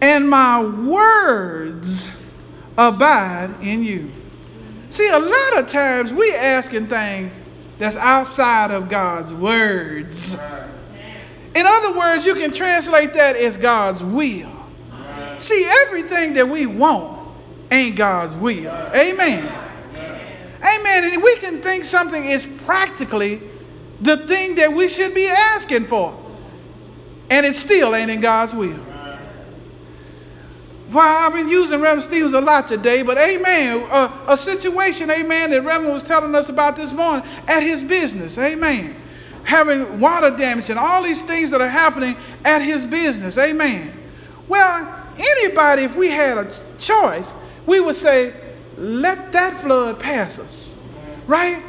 and 0.00 0.28
my 0.28 0.64
words 0.64 2.10
abide 2.76 3.50
in 3.62 3.84
you. 3.84 4.10
See, 4.90 5.08
a 5.08 5.18
lot 5.18 5.58
of 5.58 5.68
times 5.68 6.12
we 6.12 6.34
asking 6.34 6.88
things 6.88 7.32
that's 7.78 7.96
outside 7.96 8.70
of 8.70 8.88
God's 8.88 9.32
words. 9.32 10.34
In 11.54 11.66
other 11.66 11.96
words, 11.96 12.26
you 12.26 12.34
can 12.34 12.52
translate 12.52 13.12
that 13.14 13.36
as 13.36 13.56
God's 13.56 14.02
will. 14.02 14.50
See, 15.42 15.68
everything 15.82 16.34
that 16.34 16.48
we 16.48 16.66
want 16.66 17.18
ain't 17.70 17.96
God's 17.96 18.34
will. 18.36 18.70
Amen. 18.94 19.44
Amen. 19.96 21.12
And 21.12 21.22
we 21.22 21.36
can 21.36 21.60
think 21.60 21.84
something 21.84 22.24
is 22.24 22.46
practically 22.46 23.42
the 24.00 24.26
thing 24.26 24.54
that 24.54 24.72
we 24.72 24.88
should 24.88 25.14
be 25.14 25.26
asking 25.26 25.86
for. 25.86 26.16
And 27.28 27.44
it 27.44 27.54
still 27.56 27.94
ain't 27.96 28.10
in 28.10 28.20
God's 28.20 28.54
will. 28.54 28.78
Well, 30.92 31.26
I've 31.26 31.32
been 31.32 31.48
using 31.48 31.80
Reverend 31.80 32.02
Stevens 32.02 32.34
a 32.34 32.40
lot 32.40 32.68
today, 32.68 33.02
but 33.02 33.18
amen. 33.18 33.84
A 34.28 34.36
situation, 34.36 35.10
amen, 35.10 35.50
that 35.50 35.62
Reverend 35.64 35.92
was 35.92 36.04
telling 36.04 36.34
us 36.34 36.50
about 36.50 36.76
this 36.76 36.92
morning 36.92 37.26
at 37.48 37.62
his 37.62 37.82
business. 37.82 38.38
Amen. 38.38 38.94
Having 39.44 39.98
water 39.98 40.30
damage 40.30 40.70
and 40.70 40.78
all 40.78 41.02
these 41.02 41.22
things 41.22 41.50
that 41.50 41.60
are 41.60 41.68
happening 41.68 42.14
at 42.44 42.60
his 42.60 42.84
business. 42.84 43.38
Amen. 43.38 43.92
Well, 44.46 45.00
anybody, 45.18 45.84
if 45.84 45.96
we 45.96 46.08
had 46.08 46.38
a 46.38 46.52
choice, 46.78 47.34
we 47.66 47.80
would 47.80 47.96
say, 47.96 48.34
let 48.76 49.32
that 49.32 49.60
flood 49.60 50.00
pass 50.00 50.38
us. 50.38 50.76
Right? 51.26 51.62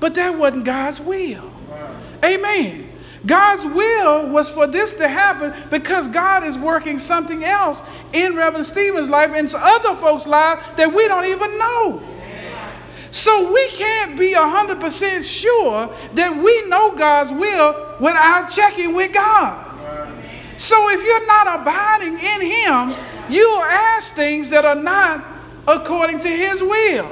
But 0.00 0.14
that 0.14 0.36
wasn't 0.36 0.64
God's 0.64 1.00
will. 1.00 1.50
Amen. 2.24 2.88
God's 3.24 3.64
will 3.64 4.28
was 4.28 4.50
for 4.50 4.66
this 4.66 4.94
to 4.94 5.06
happen 5.06 5.54
because 5.70 6.08
God 6.08 6.44
is 6.44 6.58
working 6.58 6.98
something 6.98 7.44
else 7.44 7.80
in 8.12 8.34
Reverend 8.34 8.66
Stevens' 8.66 9.08
life 9.08 9.30
and 9.34 9.52
other 9.54 9.94
folks' 9.94 10.26
lives 10.26 10.62
that 10.76 10.92
we 10.92 11.06
don't 11.06 11.26
even 11.26 11.56
know. 11.58 12.02
So 13.12 13.52
we 13.52 13.68
can't 13.68 14.18
be 14.18 14.32
100% 14.32 15.22
sure 15.22 15.94
that 16.14 16.34
we 16.34 16.68
know 16.68 16.96
God's 16.96 17.30
will 17.30 17.96
without 18.00 18.48
checking 18.48 18.94
with 18.94 19.12
God. 19.12 19.71
So 20.62 20.76
if 20.90 21.02
you're 21.02 21.26
not 21.26 21.60
abiding 21.60 22.12
in 22.12 22.40
Him, 22.40 22.94
you'll 23.28 23.62
ask 23.62 24.14
things 24.14 24.48
that 24.50 24.64
are 24.64 24.76
not 24.76 25.26
according 25.66 26.20
to 26.20 26.28
His 26.28 26.62
will. 26.62 27.10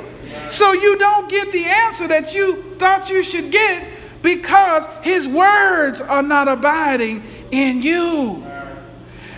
So 0.48 0.72
you 0.72 0.96
don't 0.96 1.28
get 1.28 1.50
the 1.50 1.64
answer 1.64 2.06
that 2.06 2.32
you 2.32 2.76
thought 2.78 3.10
you 3.10 3.24
should 3.24 3.50
get 3.50 3.88
because 4.22 4.86
His 5.02 5.26
words 5.26 6.00
are 6.00 6.22
not 6.22 6.46
abiding 6.46 7.24
in 7.50 7.82
you. 7.82 8.46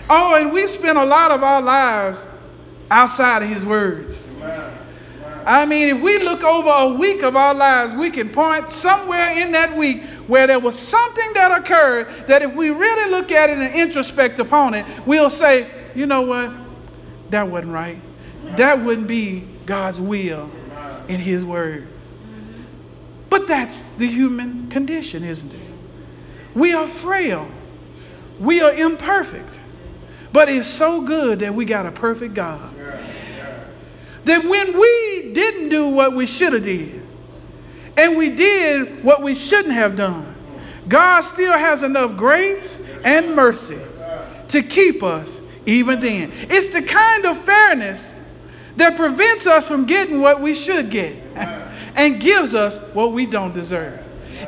Oh, 0.07 0.39
and 0.39 0.53
we 0.53 0.67
spend 0.67 0.99
a 0.99 1.05
lot 1.05 1.31
of 1.31 1.41
our 1.41 1.63
lives 1.63 2.27
outside 2.91 3.41
of 3.41 3.49
His 3.49 3.65
words. 3.65 4.27
I 5.43 5.65
mean, 5.65 5.87
if 5.87 5.99
we 6.03 6.19
look 6.19 6.43
over 6.43 6.69
a 6.69 6.99
week 6.99 7.23
of 7.23 7.35
our 7.35 7.55
lives, 7.55 7.95
we 7.95 8.11
can 8.11 8.29
point 8.29 8.71
somewhere 8.71 9.35
in 9.39 9.53
that 9.53 9.75
week 9.75 10.03
where 10.27 10.47
there 10.47 10.59
was 10.59 10.77
something 10.77 11.33
that 11.33 11.59
occurred 11.59 12.07
that 12.27 12.41
if 12.41 12.53
we 12.53 12.69
really 12.69 13.11
look 13.11 13.31
at 13.31 13.49
it 13.49 13.57
and 13.57 13.75
introspect 13.75 14.39
upon 14.39 14.73
it, 14.73 14.85
we'll 15.05 15.29
say, 15.29 15.69
you 15.95 16.05
know 16.05 16.21
what? 16.21 16.53
That 17.29 17.47
wasn't 17.47 17.73
right. 17.73 17.99
That 18.55 18.79
wouldn't 18.79 19.07
be 19.07 19.47
God's 19.65 19.99
will 19.99 20.49
in 21.07 21.19
His 21.19 21.43
Word. 21.43 21.87
But 23.29 23.47
that's 23.47 23.83
the 23.97 24.07
human 24.07 24.69
condition, 24.69 25.23
isn't 25.23 25.51
it? 25.51 25.73
We 26.53 26.73
are 26.73 26.87
frail, 26.87 27.49
we 28.39 28.61
are 28.61 28.73
imperfect. 28.73 29.59
But 30.31 30.49
it's 30.49 30.67
so 30.67 31.01
good 31.01 31.39
that 31.39 31.53
we 31.53 31.65
got 31.65 31.85
a 31.85 31.91
perfect 31.91 32.33
God. 32.33 32.73
That 34.25 34.43
when 34.43 34.79
we 34.79 35.31
didn't 35.33 35.69
do 35.69 35.89
what 35.89 36.13
we 36.13 36.25
should 36.25 36.53
have 36.53 36.63
did, 36.63 37.02
and 37.97 38.17
we 38.17 38.29
did 38.29 39.03
what 39.03 39.21
we 39.21 39.35
shouldn't 39.35 39.73
have 39.73 39.95
done, 39.95 40.33
God 40.87 41.21
still 41.21 41.53
has 41.53 41.83
enough 41.83 42.17
grace 42.17 42.77
and 43.03 43.35
mercy 43.35 43.79
to 44.49 44.63
keep 44.63 45.03
us 45.03 45.41
even 45.65 45.99
then. 45.99 46.31
It's 46.33 46.69
the 46.69 46.81
kind 46.81 47.25
of 47.25 47.37
fairness 47.37 48.13
that 48.77 48.95
prevents 48.95 49.47
us 49.47 49.67
from 49.67 49.85
getting 49.85 50.21
what 50.21 50.41
we 50.41 50.53
should 50.53 50.89
get 50.89 51.17
and 51.95 52.19
gives 52.19 52.55
us 52.55 52.77
what 52.93 53.13
we 53.13 53.25
don't 53.25 53.53
deserve. 53.53 53.99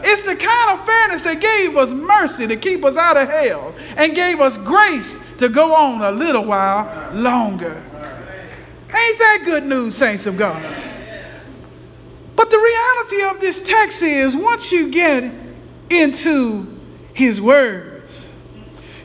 It's 0.04 0.24
the 0.24 0.36
kind 0.36 0.80
of 0.80 0.86
fairness 0.86 1.22
that 1.22 1.40
gave 1.40 1.78
us 1.78 1.92
mercy 1.92 2.48
to 2.48 2.56
keep 2.58 2.84
us 2.84 2.98
out 2.98 3.18
of 3.18 3.30
hell 3.30 3.74
and 3.96 4.14
gave 4.14 4.42
us 4.42 4.58
grace 4.58 5.16
to 5.38 5.48
go 5.48 5.74
on 5.74 6.02
a 6.02 6.12
little 6.12 6.44
while 6.44 7.14
longer. 7.14 7.84
Ain't 8.96 9.20
that 9.20 9.42
good 9.46 9.66
news, 9.66 9.96
saints 9.96 10.26
of 10.26 10.38
God? 10.38 10.62
But 12.36 12.52
the 12.52 12.58
reality 12.58 13.24
of 13.30 13.42
this 13.42 13.62
text 13.62 14.02
is 14.02 14.36
once 14.36 14.72
you 14.72 14.92
get 14.92 15.34
into 15.90 16.80
his 17.14 17.40
words, 17.40 18.32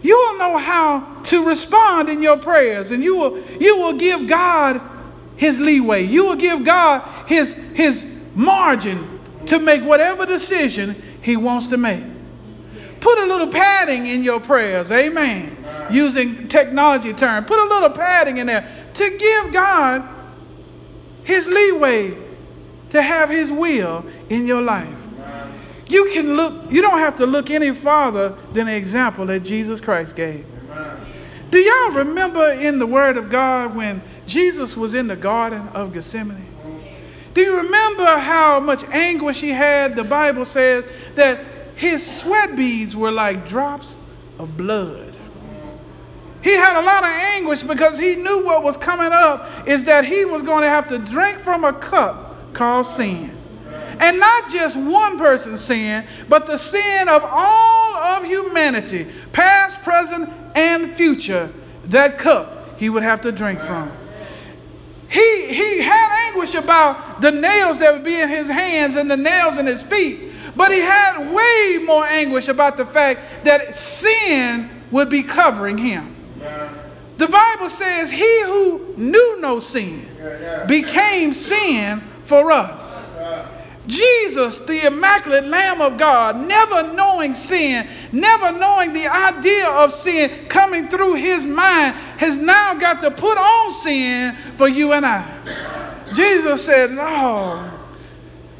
you 0.02 0.16
will 0.16 0.38
know 0.38 0.56
how 0.56 1.20
to 1.24 1.46
respond 1.46 2.08
in 2.08 2.22
your 2.22 2.38
prayers 2.38 2.90
and 2.90 3.04
you 3.04 3.16
will, 3.16 3.40
you 3.60 3.76
will 3.76 3.92
give 3.92 4.28
God 4.28 4.80
his 5.36 5.60
leeway. 5.60 6.02
You 6.02 6.26
will 6.26 6.36
give 6.36 6.64
God 6.64 7.02
his, 7.26 7.52
his 7.74 8.06
margin 8.34 9.20
to 9.46 9.58
make 9.58 9.82
whatever 9.82 10.26
decision 10.26 11.00
he 11.22 11.36
wants 11.36 11.68
to 11.68 11.76
make. 11.76 12.02
Put 13.00 13.18
a 13.18 13.26
little 13.26 13.48
padding 13.48 14.06
in 14.06 14.22
your 14.22 14.40
prayers, 14.40 14.90
amen. 14.90 15.56
Using 15.90 16.48
technology 16.48 17.12
term, 17.12 17.44
put 17.44 17.58
a 17.58 17.64
little 17.64 17.90
padding 17.90 18.38
in 18.38 18.46
there 18.46 18.68
to 18.94 19.16
give 19.16 19.52
God 19.52 20.06
his 21.24 21.48
leeway 21.48 22.16
to 22.90 23.02
have 23.02 23.30
his 23.30 23.50
will 23.50 24.04
in 24.28 24.46
your 24.46 24.62
life. 24.62 24.96
You 25.88 26.08
can 26.12 26.36
look, 26.36 26.70
you 26.70 26.82
don't 26.82 26.98
have 26.98 27.16
to 27.16 27.26
look 27.26 27.50
any 27.50 27.74
farther 27.74 28.36
than 28.52 28.66
the 28.66 28.76
example 28.76 29.26
that 29.26 29.40
Jesus 29.40 29.80
Christ 29.80 30.14
gave. 30.14 30.46
Do 31.50 31.58
y'all 31.58 31.92
remember 31.92 32.52
in 32.52 32.78
the 32.78 32.86
Word 32.86 33.16
of 33.16 33.28
God 33.28 33.74
when 33.74 34.00
Jesus 34.24 34.76
was 34.76 34.94
in 34.94 35.08
the 35.08 35.16
Garden 35.16 35.66
of 35.70 35.92
Gethsemane? 35.92 36.46
Do 37.34 37.40
you 37.40 37.56
remember 37.56 38.04
how 38.04 38.60
much 38.60 38.84
anguish 38.84 39.40
he 39.40 39.50
had? 39.50 39.96
The 39.96 40.04
Bible 40.04 40.44
says 40.44 40.84
that 41.16 41.40
his 41.74 42.04
sweat 42.06 42.54
beads 42.54 42.94
were 42.94 43.10
like 43.10 43.48
drops 43.48 43.96
of 44.38 44.56
blood. 44.56 45.16
He 46.42 46.52
had 46.52 46.80
a 46.80 46.84
lot 46.84 47.02
of 47.04 47.10
anguish 47.10 47.62
because 47.62 47.98
he 47.98 48.14
knew 48.14 48.44
what 48.44 48.62
was 48.62 48.76
coming 48.76 49.10
up 49.12 49.68
is 49.68 49.84
that 49.84 50.04
he 50.04 50.24
was 50.24 50.42
going 50.42 50.62
to 50.62 50.68
have 50.68 50.88
to 50.88 50.98
drink 50.98 51.38
from 51.38 51.64
a 51.64 51.72
cup 51.72 52.29
called 52.52 52.86
sin. 52.86 53.36
And 54.00 54.18
not 54.18 54.48
just 54.50 54.76
one 54.76 55.18
person's 55.18 55.60
sin, 55.60 56.06
but 56.28 56.46
the 56.46 56.56
sin 56.56 57.08
of 57.08 57.22
all 57.24 57.96
of 57.96 58.24
humanity, 58.24 59.06
past, 59.32 59.82
present, 59.82 60.30
and 60.54 60.90
future, 60.92 61.52
that 61.86 62.18
cup 62.18 62.78
he 62.78 62.88
would 62.88 63.02
have 63.02 63.20
to 63.22 63.32
drink 63.32 63.60
from. 63.60 63.92
He, 65.08 65.46
he 65.48 65.80
had 65.80 66.28
anguish 66.28 66.54
about 66.54 67.20
the 67.20 67.32
nails 67.32 67.78
that 67.80 67.92
would 67.92 68.04
be 68.04 68.18
in 68.18 68.28
his 68.28 68.48
hands 68.48 68.96
and 68.96 69.10
the 69.10 69.16
nails 69.16 69.58
in 69.58 69.66
his 69.66 69.82
feet, 69.82 70.32
but 70.56 70.72
he 70.72 70.78
had 70.78 71.32
way 71.32 71.84
more 71.84 72.06
anguish 72.06 72.48
about 72.48 72.76
the 72.76 72.86
fact 72.86 73.44
that 73.44 73.74
sin 73.74 74.70
would 74.90 75.10
be 75.10 75.22
covering 75.22 75.76
him. 75.76 76.14
The 77.18 77.26
Bible 77.26 77.68
says, 77.68 78.10
He 78.10 78.42
who 78.44 78.94
knew 78.96 79.40
no 79.40 79.60
sin 79.60 80.08
became 80.66 81.34
sin 81.34 82.02
for 82.30 82.52
us. 82.52 83.02
Jesus, 83.88 84.60
the 84.60 84.86
immaculate 84.86 85.46
Lamb 85.46 85.80
of 85.80 85.98
God, 85.98 86.36
never 86.46 86.94
knowing 86.94 87.34
sin, 87.34 87.88
never 88.12 88.56
knowing 88.56 88.92
the 88.92 89.08
idea 89.08 89.68
of 89.68 89.92
sin 89.92 90.30
coming 90.48 90.86
through 90.86 91.14
his 91.14 91.44
mind, 91.44 91.96
has 92.18 92.38
now 92.38 92.74
got 92.74 93.00
to 93.00 93.10
put 93.10 93.36
on 93.36 93.72
sin 93.72 94.36
for 94.56 94.68
you 94.68 94.92
and 94.92 95.04
I. 95.04 95.26
Jesus 96.14 96.64
said, 96.64 96.92
No. 96.92 97.68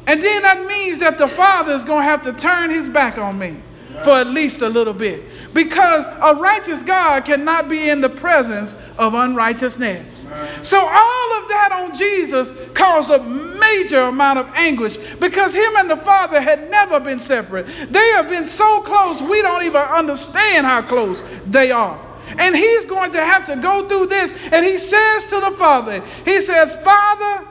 And 0.05 0.21
then 0.21 0.41
that 0.41 0.65
means 0.67 0.99
that 0.99 1.17
the 1.17 1.29
Father 1.29 1.71
is 1.71 1.85
going 1.85 1.99
to 1.99 2.03
have 2.03 2.23
to 2.23 2.33
turn 2.33 2.69
his 2.69 2.89
back 2.89 3.17
on 3.17 3.39
me 3.39 3.55
for 4.03 4.11
at 4.11 4.27
least 4.27 4.61
a 4.61 4.69
little 4.69 4.93
bit. 4.93 5.23
Because 5.53 6.05
a 6.05 6.39
righteous 6.39 6.81
God 6.81 7.25
cannot 7.25 7.67
be 7.67 7.89
in 7.89 7.99
the 8.01 8.09
presence 8.09 8.75
of 8.97 9.13
unrighteousness. 9.13 10.27
So 10.61 10.77
all 10.77 11.33
of 11.41 11.49
that 11.49 11.69
on 11.73 11.95
Jesus 11.95 12.51
caused 12.73 13.11
a 13.11 13.21
major 13.21 14.01
amount 14.01 14.39
of 14.39 14.49
anguish 14.55 14.97
because 15.19 15.53
him 15.53 15.75
and 15.77 15.89
the 15.89 15.97
Father 15.97 16.39
had 16.39 16.69
never 16.69 16.99
been 16.99 17.19
separate. 17.19 17.65
They 17.89 18.11
have 18.11 18.29
been 18.29 18.45
so 18.45 18.81
close, 18.81 19.21
we 19.21 19.41
don't 19.41 19.63
even 19.63 19.81
understand 19.81 20.65
how 20.65 20.81
close 20.81 21.23
they 21.45 21.71
are. 21.71 21.99
And 22.37 22.55
he's 22.55 22.85
going 22.85 23.11
to 23.11 23.21
have 23.23 23.45
to 23.47 23.57
go 23.57 23.87
through 23.87 24.07
this. 24.07 24.31
And 24.53 24.65
he 24.65 24.77
says 24.77 25.27
to 25.27 25.41
the 25.41 25.51
Father, 25.57 26.01
He 26.23 26.39
says, 26.39 26.77
Father, 26.77 27.45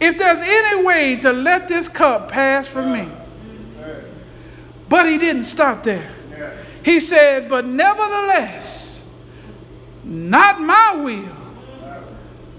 if 0.00 0.16
there's 0.18 0.40
any 0.40 0.84
way 0.84 1.16
to 1.16 1.32
let 1.32 1.68
this 1.68 1.88
cup 1.88 2.30
pass 2.30 2.66
from 2.66 2.92
me. 2.92 3.08
But 4.88 5.08
he 5.08 5.18
didn't 5.18 5.44
stop 5.44 5.82
there. 5.82 6.15
He 6.86 7.00
said, 7.00 7.48
But 7.48 7.66
nevertheless, 7.66 9.02
not 10.04 10.60
my 10.60 10.94
will, 10.94 11.36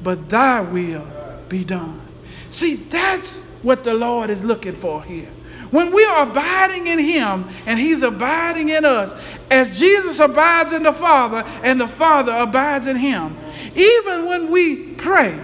but 0.03 0.27
thy 0.27 0.59
will 0.59 1.07
be 1.47 1.63
done. 1.63 2.01
See, 2.49 2.75
that's 2.75 3.39
what 3.63 3.85
the 3.85 3.93
Lord 3.93 4.29
is 4.29 4.43
looking 4.43 4.75
for 4.75 5.01
here. 5.01 5.29
When 5.71 5.93
we 5.93 6.03
are 6.03 6.29
abiding 6.29 6.87
in 6.87 6.99
Him 6.99 7.47
and 7.65 7.79
He's 7.79 8.01
abiding 8.01 8.67
in 8.67 8.83
us, 8.83 9.15
as 9.49 9.79
Jesus 9.79 10.19
abides 10.19 10.73
in 10.73 10.83
the 10.83 10.91
Father 10.91 11.45
and 11.63 11.79
the 11.79 11.87
Father 11.87 12.33
abides 12.33 12.85
in 12.85 12.97
Him, 12.97 13.37
even 13.75 14.25
when 14.25 14.51
we 14.51 14.93
pray, 14.95 15.41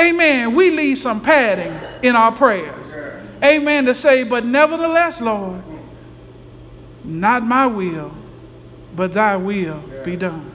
amen, 0.00 0.54
we 0.54 0.70
leave 0.70 0.96
some 0.96 1.20
padding 1.20 1.78
in 2.02 2.16
our 2.16 2.32
prayers. 2.32 2.94
Amen, 3.44 3.84
to 3.84 3.94
say, 3.94 4.24
but 4.24 4.46
nevertheless, 4.46 5.20
Lord, 5.20 5.62
not 7.04 7.42
my 7.42 7.66
will, 7.66 8.12
but 8.94 9.12
thy 9.12 9.36
will 9.36 9.82
be 10.04 10.16
done. 10.16 10.50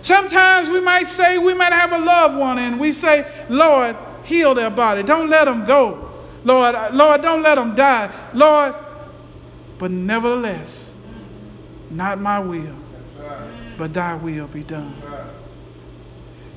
Sometimes 0.00 0.70
we 0.70 0.80
might 0.80 1.08
say, 1.08 1.38
we 1.38 1.54
might 1.54 1.72
have 1.72 1.92
a 1.92 1.98
loved 1.98 2.36
one 2.36 2.58
and 2.58 2.78
we 2.78 2.92
say, 2.92 3.26
Lord, 3.48 3.96
heal 4.24 4.54
their 4.54 4.70
body. 4.70 5.02
Don't 5.02 5.28
let 5.28 5.46
them 5.46 5.66
go. 5.66 6.10
Lord, 6.44 6.76
Lord, 6.94 7.20
don't 7.20 7.42
let 7.42 7.56
them 7.56 7.74
die. 7.74 8.10
Lord, 8.32 8.74
but 9.78 9.90
nevertheless, 9.90 10.92
not 11.90 12.20
my 12.20 12.38
will, 12.38 12.74
but 13.76 13.92
thy 13.92 14.14
will 14.14 14.46
be 14.46 14.62
done. 14.62 14.94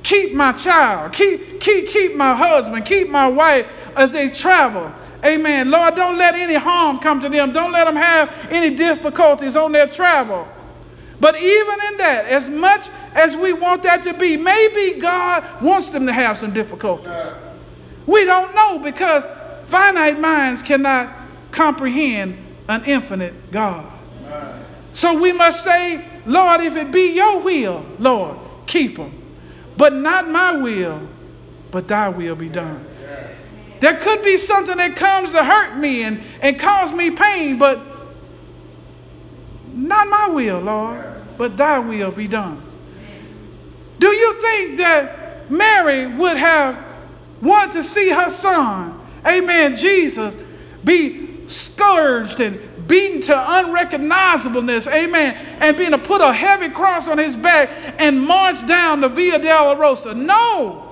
Keep 0.04 0.34
my 0.34 0.52
child, 0.52 1.14
keep, 1.14 1.62
keep, 1.62 1.88
keep 1.88 2.16
my 2.16 2.36
husband, 2.36 2.86
keep 2.86 3.10
my 3.10 3.28
wife 3.28 3.72
as 3.96 4.12
they 4.12 4.30
travel. 4.30 4.92
Amen. 5.24 5.70
Lord, 5.70 5.96
don't 5.96 6.18
let 6.18 6.36
any 6.36 6.56
harm 6.56 7.00
come 7.00 7.22
to 7.22 7.30
them. 7.30 7.54
Don't 7.54 7.72
let 7.72 7.86
them 7.86 7.96
have 7.96 8.34
any 8.50 8.76
difficulties 8.76 9.56
on 9.56 9.72
their 9.72 9.88
travel. 9.88 10.48
But 11.20 11.36
even 11.36 11.76
in 11.92 11.98
that, 11.98 12.26
as 12.26 12.50
much 12.50 12.90
as 13.14 13.38
we 13.38 13.54
want 13.54 13.84
that 13.84 14.04
to 14.04 14.14
be, 14.16 14.38
maybe 14.38 15.00
God 15.00 15.62
wants 15.62 15.92
them 15.92 16.08
to 16.08 16.12
have 16.12 16.38
some 16.38 16.52
difficulties. 16.52 17.34
We 18.08 18.26
don't 18.26 18.56
know 18.56 18.80
because 18.80 19.26
finite 19.66 20.20
minds 20.20 20.64
cannot 20.64 21.14
comprehend 21.52 22.38
an 22.68 22.84
infinite 22.86 23.52
God. 23.52 23.92
So 24.94 25.20
we 25.22 25.32
must 25.32 25.64
say, 25.64 26.04
Lord, 26.26 26.62
if 26.62 26.76
it 26.76 26.92
be 26.92 27.14
your 27.14 27.40
will, 27.40 27.86
Lord, 28.00 28.38
keep 28.66 28.98
them. 28.98 29.18
But 29.78 29.94
not 29.94 30.28
my 30.30 30.56
will, 30.56 31.08
but 31.70 31.88
thy 31.88 32.10
will 32.10 32.36
be 32.36 32.50
done. 32.50 32.86
There 33.82 33.96
could 33.96 34.24
be 34.24 34.38
something 34.38 34.78
that 34.78 34.96
comes 34.96 35.32
to 35.32 35.44
hurt 35.44 35.76
me 35.76 36.04
and, 36.04 36.22
and 36.42 36.60
cause 36.60 36.94
me 36.94 37.10
pain, 37.10 37.58
but 37.58 37.80
not 39.74 40.08
my 40.08 40.28
will, 40.28 40.60
Lord, 40.60 41.04
but 41.36 41.58
thy 41.58 41.80
will 41.80 42.12
be 42.12 42.28
done. 42.28 42.62
Do 43.98 44.08
you 44.08 44.40
think 44.40 44.78
that 44.78 45.50
Mary 45.50 46.06
would 46.06 46.38
have 46.38 46.78
wanted 47.42 47.74
to 47.74 47.84
see 47.84 48.12
her 48.12 48.30
son, 48.30 49.02
amen, 49.26 49.76
Jesus, 49.76 50.36
be 50.84 51.48
scourged 51.48 52.40
and 52.40 52.60
beaten 52.88 53.22
to 53.22 53.34
unrecognizableness, 53.34 54.94
amen, 54.94 55.34
and 55.60 55.76
being 55.76 55.92
to 55.92 55.98
put 55.98 56.22
a 56.22 56.32
heavy 56.32 56.70
cross 56.70 57.08
on 57.08 57.18
his 57.18 57.36
back 57.36 57.72
and 58.00 58.22
march 58.22 58.66
down 58.68 59.02
the 59.02 59.10
Via 59.10 59.40
Dolorosa? 59.40 60.16
No. 60.16 60.91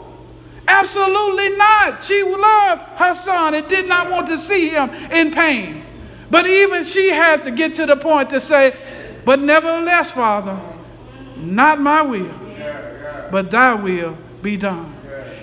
Absolutely 0.69 1.49
not. 1.57 2.03
She 2.03 2.21
loved 2.21 2.81
her 2.99 3.15
son 3.15 3.55
and 3.55 3.67
did 3.67 3.87
not 3.87 4.11
want 4.11 4.27
to 4.27 4.37
see 4.37 4.69
him 4.69 4.91
in 5.11 5.31
pain. 5.31 5.83
But 6.29 6.45
even 6.45 6.83
she 6.83 7.09
had 7.09 7.43
to 7.45 7.51
get 7.51 7.73
to 7.75 7.87
the 7.87 7.95
point 7.95 8.29
to 8.29 8.39
say, 8.39 8.75
But 9.25 9.39
nevertheless, 9.39 10.11
Father, 10.11 10.61
not 11.35 11.81
my 11.81 12.03
will, 12.03 12.31
but 13.31 13.49
thy 13.49 13.73
will 13.73 14.15
be 14.43 14.57
done. 14.57 14.95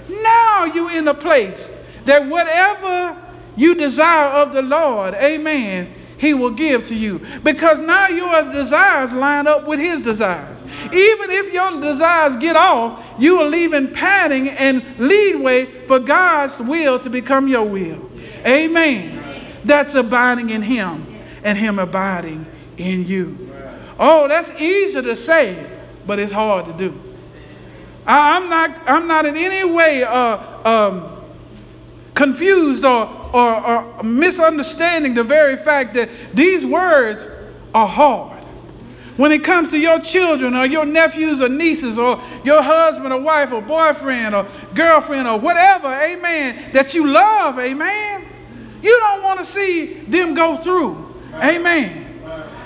Now 0.09 0.65
you're 0.65 0.93
in 0.93 1.09
a 1.09 1.15
place 1.15 1.75
that 2.05 2.25
whatever 2.27 3.21
you 3.57 3.75
desire 3.75 4.29
of 4.29 4.53
the 4.53 4.63
Lord, 4.63 5.15
amen, 5.15 5.93
he 6.19 6.35
will 6.35 6.53
give 6.53 6.87
to 6.87 6.95
you. 6.95 7.21
Because 7.43 7.81
now 7.81 8.07
your 8.07 8.53
desires 8.53 9.13
line 9.13 9.49
up 9.49 9.67
with 9.67 9.81
his 9.81 10.01
desires. 10.01 10.56
Even 10.93 11.31
if 11.31 11.53
your 11.53 11.81
desires 11.81 12.37
get 12.37 12.57
off, 12.57 13.05
you 13.19 13.39
are 13.39 13.49
leaving 13.49 13.93
padding 13.93 14.49
and 14.49 14.85
leadway 14.99 15.65
for 15.65 15.99
God's 15.99 16.61
will 16.61 16.99
to 17.01 17.11
become 17.11 17.49
your 17.49 17.65
will. 17.65 18.11
Amen. 18.47 19.47
That's 19.65 19.95
abiding 19.95 20.51
in 20.51 20.63
him 20.63 21.07
and 21.43 21.59
him 21.59 21.79
abiding 21.79 22.47
in 22.77 23.05
you. 23.07 23.53
Oh, 23.99 24.29
that's 24.29 24.61
easy 24.61 25.01
to 25.03 25.17
say, 25.17 25.71
but 26.07 26.19
it's 26.19 26.33
hard 26.33 26.67
to 26.67 26.73
do. 26.73 27.01
I'm 28.07 28.49
not, 28.49 28.71
I'm 28.87 29.09
not 29.09 29.27
in 29.27 29.37
any 29.37 29.65
way 29.69 30.05
uh, 30.07 30.69
um, 30.69 31.25
confused 32.15 32.85
or, 32.85 33.07
or, 33.35 33.67
or 33.67 34.03
misunderstanding 34.05 35.15
the 35.15 35.25
very 35.25 35.57
fact 35.57 35.95
that 35.95 36.09
these 36.33 36.65
words 36.65 37.27
are 37.75 37.89
hard. 37.89 38.36
When 39.17 39.33
it 39.33 39.43
comes 39.43 39.71
to 39.71 39.79
your 39.79 39.99
children 39.99 40.55
or 40.55 40.67
your 40.67 40.85
nephews 40.85 41.41
or 41.41 41.49
nieces 41.49 41.99
or 41.99 42.21
your 42.45 42.63
husband 42.63 43.15
or 43.15 43.21
wife 43.21 43.53
or 43.53 43.63
boyfriend 43.63 44.35
or 44.35 44.47
girlfriend 44.75 45.27
or 45.27 45.39
whatever, 45.39 45.89
amen, 45.89 46.73
that 46.73 46.93
you 46.95 47.07
love, 47.07 47.59
amen, 47.59 48.27
you 48.83 48.99
don't 48.99 49.23
want 49.23 49.39
to 49.39 49.45
see 49.45 50.01
them 50.01 50.35
go 50.35 50.57
through, 50.57 51.15
amen. 51.35 52.05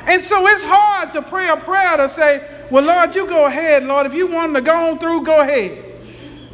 And 0.06 0.20
so 0.20 0.46
it's 0.48 0.64
hard 0.64 1.12
to 1.12 1.22
pray 1.22 1.48
a 1.48 1.56
prayer 1.56 1.96
to 1.98 2.08
say, 2.08 2.44
well, 2.70 2.84
Lord, 2.84 3.14
you 3.14 3.26
go 3.26 3.46
ahead, 3.46 3.84
Lord. 3.84 4.06
If 4.06 4.14
you 4.14 4.26
want 4.26 4.52
them 4.52 4.64
to 4.64 4.66
go 4.66 4.90
on 4.90 4.98
through, 4.98 5.24
go 5.24 5.40
ahead. 5.40 5.84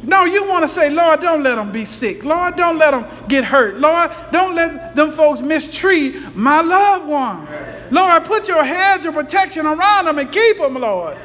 No, 0.03 0.25
you 0.25 0.47
want 0.47 0.63
to 0.63 0.67
say, 0.67 0.89
Lord, 0.89 1.21
don't 1.21 1.43
let 1.43 1.55
them 1.55 1.71
be 1.71 1.85
sick. 1.85 2.23
Lord, 2.23 2.55
don't 2.55 2.77
let 2.77 2.91
them 2.91 3.05
get 3.27 3.43
hurt. 3.43 3.77
Lord, 3.77 4.11
don't 4.31 4.55
let 4.55 4.95
them 4.95 5.11
folks 5.11 5.41
mistreat 5.41 6.35
my 6.35 6.61
loved 6.61 7.07
one. 7.07 7.47
Lord, 7.91 8.25
put 8.25 8.47
your 8.47 8.63
hands 8.63 9.05
of 9.05 9.13
protection 9.13 9.65
around 9.65 10.05
them 10.05 10.19
and 10.19 10.31
keep 10.31 10.57
them, 10.57 10.75
Lord. 10.75 11.17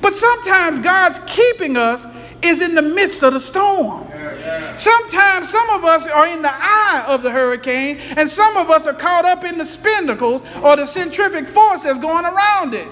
But 0.00 0.14
sometimes 0.14 0.78
God's 0.78 1.20
keeping 1.26 1.76
us 1.76 2.06
is 2.42 2.60
in 2.60 2.74
the 2.74 2.82
midst 2.82 3.22
of 3.22 3.32
the 3.34 3.40
storm. 3.40 4.08
Sometimes 4.76 5.48
some 5.48 5.70
of 5.70 5.84
us 5.84 6.08
are 6.08 6.26
in 6.26 6.42
the 6.42 6.52
eye 6.52 7.04
of 7.06 7.22
the 7.22 7.30
hurricane, 7.30 7.98
and 8.16 8.28
some 8.28 8.56
of 8.56 8.68
us 8.68 8.86
are 8.86 8.94
caught 8.94 9.24
up 9.24 9.44
in 9.44 9.58
the 9.58 9.66
spindles 9.66 10.42
or 10.62 10.76
the 10.76 10.86
centrifugal 10.86 11.52
force 11.52 11.84
that's 11.84 11.98
going 11.98 12.24
around 12.24 12.74
it. 12.74 12.88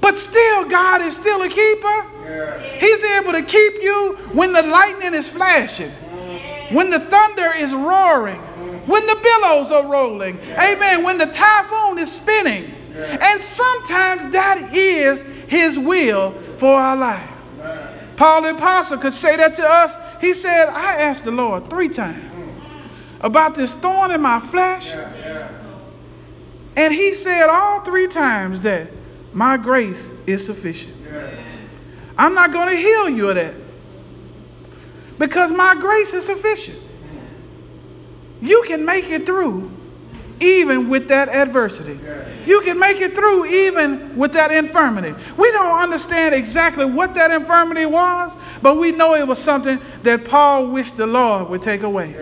But 0.00 0.18
still, 0.18 0.68
God 0.68 1.02
is 1.02 1.16
still 1.16 1.42
a 1.42 1.48
keeper. 1.48 2.06
He's 2.78 3.04
able 3.04 3.32
to 3.32 3.42
keep 3.42 3.82
you 3.82 4.16
when 4.32 4.52
the 4.52 4.62
lightning 4.62 5.14
is 5.14 5.28
flashing, 5.28 5.90
when 6.70 6.90
the 6.90 7.00
thunder 7.00 7.52
is 7.56 7.72
roaring, 7.72 8.40
when 8.86 9.06
the 9.06 9.16
billows 9.22 9.70
are 9.72 9.86
rolling. 9.86 10.38
Amen. 10.50 11.02
When 11.02 11.18
the 11.18 11.26
typhoon 11.26 11.98
is 11.98 12.12
spinning. 12.12 12.72
And 12.96 13.40
sometimes 13.40 14.32
that 14.32 14.72
is 14.72 15.20
His 15.48 15.78
will 15.78 16.32
for 16.56 16.74
our 16.74 16.96
life. 16.96 17.30
Paul 18.16 18.42
the 18.42 18.50
Apostle 18.50 18.98
could 18.98 19.12
say 19.12 19.36
that 19.36 19.54
to 19.56 19.62
us. 19.62 19.96
He 20.20 20.32
said, 20.32 20.68
I 20.68 21.02
asked 21.02 21.24
the 21.24 21.30
Lord 21.30 21.68
three 21.68 21.88
times 21.88 22.24
about 23.20 23.54
this 23.54 23.74
thorn 23.74 24.10
in 24.10 24.22
my 24.22 24.40
flesh. 24.40 24.94
And 26.76 26.92
he 26.92 27.14
said 27.14 27.48
all 27.48 27.80
three 27.80 28.06
times 28.06 28.62
that 28.62 28.90
my 29.32 29.56
grace 29.56 30.10
is 30.26 30.44
sufficient. 30.44 30.94
I'm 32.18 32.34
not 32.34 32.52
going 32.52 32.68
to 32.68 32.76
heal 32.76 33.08
you 33.10 33.28
of 33.28 33.34
that 33.34 33.54
because 35.18 35.50
my 35.50 35.74
grace 35.74 36.14
is 36.14 36.24
sufficient. 36.26 36.78
You 38.40 38.64
can 38.66 38.84
make 38.84 39.10
it 39.10 39.26
through 39.26 39.72
even 40.40 40.88
with 40.88 41.08
that 41.08 41.28
adversity. 41.28 41.98
You 42.44 42.60
can 42.60 42.78
make 42.78 43.00
it 43.00 43.14
through 43.14 43.46
even 43.46 44.16
with 44.16 44.32
that 44.34 44.52
infirmity. 44.52 45.14
We 45.36 45.50
don't 45.52 45.82
understand 45.82 46.34
exactly 46.34 46.84
what 46.84 47.14
that 47.14 47.30
infirmity 47.30 47.86
was, 47.86 48.36
but 48.62 48.76
we 48.76 48.92
know 48.92 49.14
it 49.14 49.26
was 49.26 49.38
something 49.38 49.80
that 50.02 50.24
Paul 50.24 50.68
wished 50.68 50.96
the 50.96 51.06
Lord 51.06 51.48
would 51.48 51.62
take 51.62 51.82
away. 51.82 52.14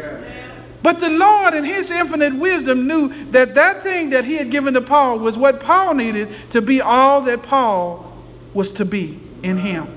But 0.82 1.00
the 1.00 1.10
Lord, 1.10 1.54
in 1.54 1.64
His 1.64 1.90
infinite 1.90 2.34
wisdom, 2.34 2.86
knew 2.86 3.08
that 3.30 3.54
that 3.54 3.82
thing 3.82 4.10
that 4.10 4.24
He 4.24 4.34
had 4.34 4.50
given 4.50 4.74
to 4.74 4.82
Paul 4.82 5.18
was 5.18 5.36
what 5.36 5.60
Paul 5.60 5.94
needed 5.94 6.28
to 6.50 6.60
be 6.60 6.80
all 6.80 7.22
that 7.22 7.42
Paul 7.42 8.12
was 8.52 8.70
to 8.72 8.84
be 8.84 9.18
in 9.42 9.56
Him. 9.56 9.88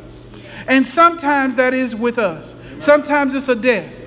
And 0.68 0.88
sometimes 0.88 1.58
that 1.58 1.74
is 1.74 1.96
with 1.96 2.18
us. 2.18 2.56
Sometimes 2.80 3.34
it's 3.34 3.50
a 3.50 3.56
death. 3.56 4.07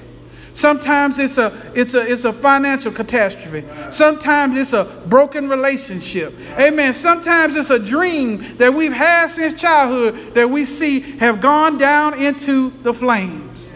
Sometimes 0.55 1.19
it's 1.19 1.39
a, 1.39 1.73
it's, 1.75 1.95
a, 1.95 2.01
it's 2.11 2.25
a 2.25 2.33
financial 2.33 2.93
catastrophe. 2.93 3.67
Sometimes 3.91 4.57
it's 4.57 4.73
a 4.73 4.85
broken 5.07 5.49
relationship. 5.49 6.35
Amen. 6.59 6.93
Sometimes 6.93 7.57
it's 7.57 7.71
a 7.71 7.79
dream 7.79 8.57
that 8.59 8.75
we've 8.75 8.93
had 8.93 9.29
since 9.29 9.55
childhood 9.55 10.35
that 10.35 10.51
we 10.51 10.65
see 10.65 11.01
have 11.19 11.41
gone 11.41 11.79
down 11.79 12.15
into 12.15 12.71
the 12.83 12.93
flames. 12.93 13.73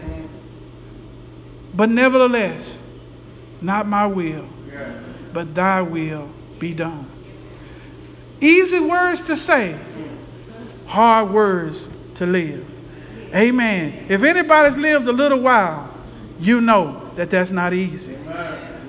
But 1.73 1.89
nevertheless, 1.89 2.77
not 3.61 3.87
my 3.87 4.05
will, 4.05 4.47
but 5.33 5.55
thy 5.55 5.81
will 5.81 6.29
be 6.59 6.73
done. 6.73 7.09
Easy 8.41 8.79
words 8.79 9.23
to 9.23 9.35
say, 9.35 9.77
hard 10.85 11.31
words 11.31 11.89
to 12.15 12.25
live. 12.25 12.65
Amen. 13.33 14.05
If 14.07 14.23
anybody's 14.23 14.77
lived 14.77 15.07
a 15.07 15.11
little 15.11 15.39
while, 15.39 15.94
you 16.39 16.61
know 16.61 17.09
that 17.15 17.29
that's 17.29 17.51
not 17.51 17.73
easy. 17.73 18.17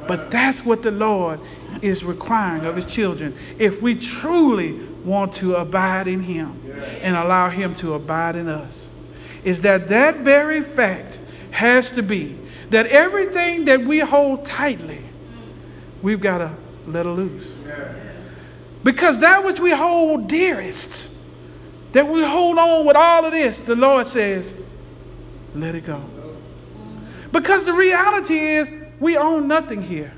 But 0.06 0.30
that's 0.30 0.64
what 0.64 0.82
the 0.82 0.90
Lord 0.90 1.40
is 1.82 2.04
requiring 2.04 2.64
of 2.64 2.76
his 2.76 2.86
children. 2.86 3.36
If 3.58 3.82
we 3.82 3.94
truly 3.94 4.74
want 5.04 5.32
to 5.34 5.56
abide 5.56 6.06
in 6.08 6.22
him 6.22 6.60
and 7.02 7.16
allow 7.16 7.50
him 7.50 7.74
to 7.76 7.94
abide 7.94 8.36
in 8.36 8.48
us, 8.48 8.88
is 9.44 9.60
that 9.62 9.88
that 9.88 10.16
very 10.16 10.60
fact 10.60 11.18
has 11.50 11.90
to 11.92 12.02
be 12.02 12.36
that 12.70 12.86
everything 12.86 13.64
that 13.66 13.80
we 13.80 14.00
hold 14.00 14.44
tightly, 14.44 15.02
we've 16.02 16.20
got 16.20 16.38
to 16.38 16.52
let 16.86 17.06
it 17.06 17.10
loose. 17.10 17.56
Because 18.82 19.20
that 19.20 19.44
which 19.44 19.60
we 19.60 19.70
hold 19.70 20.28
dearest, 20.28 21.08
that 21.92 22.06
we 22.08 22.22
hold 22.22 22.58
on 22.58 22.86
with 22.86 22.96
all 22.96 23.24
of 23.24 23.32
this, 23.32 23.60
the 23.60 23.76
Lord 23.76 24.06
says, 24.06 24.52
let 25.54 25.74
it 25.74 25.86
go. 25.86 26.02
Because 27.32 27.64
the 27.64 27.72
reality 27.72 28.38
is, 28.38 28.72
we 29.00 29.16
own 29.16 29.46
nothing 29.48 29.82
here, 29.82 30.12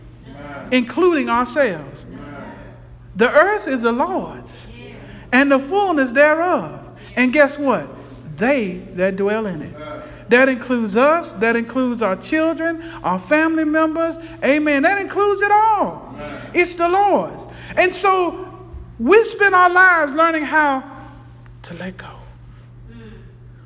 including 0.70 1.28
ourselves. 1.28 2.06
The 3.16 3.30
earth 3.30 3.66
is 3.66 3.80
the 3.80 3.92
Lord's, 3.92 4.68
and 5.32 5.50
the 5.50 5.58
fullness 5.58 6.12
thereof. 6.12 6.88
And 7.16 7.32
guess 7.32 7.58
what? 7.58 7.88
They 8.36 8.78
that 8.94 9.16
dwell 9.16 9.46
in 9.46 9.62
it. 9.62 9.74
That 10.28 10.48
includes 10.48 10.96
us, 10.96 11.32
that 11.34 11.56
includes 11.56 12.02
our 12.02 12.14
children, 12.14 12.82
our 13.02 13.18
family 13.18 13.64
members. 13.64 14.18
Amen. 14.44 14.82
That 14.82 15.00
includes 15.00 15.40
it 15.40 15.50
all. 15.50 16.14
It's 16.54 16.76
the 16.76 16.88
Lord's. 16.88 17.46
And 17.76 17.92
so 17.92 18.68
we 18.98 19.24
spend 19.24 19.54
our 19.54 19.70
lives 19.70 20.12
learning 20.12 20.44
how 20.44 20.84
to 21.62 21.74
let 21.74 21.96
go. 21.96 22.10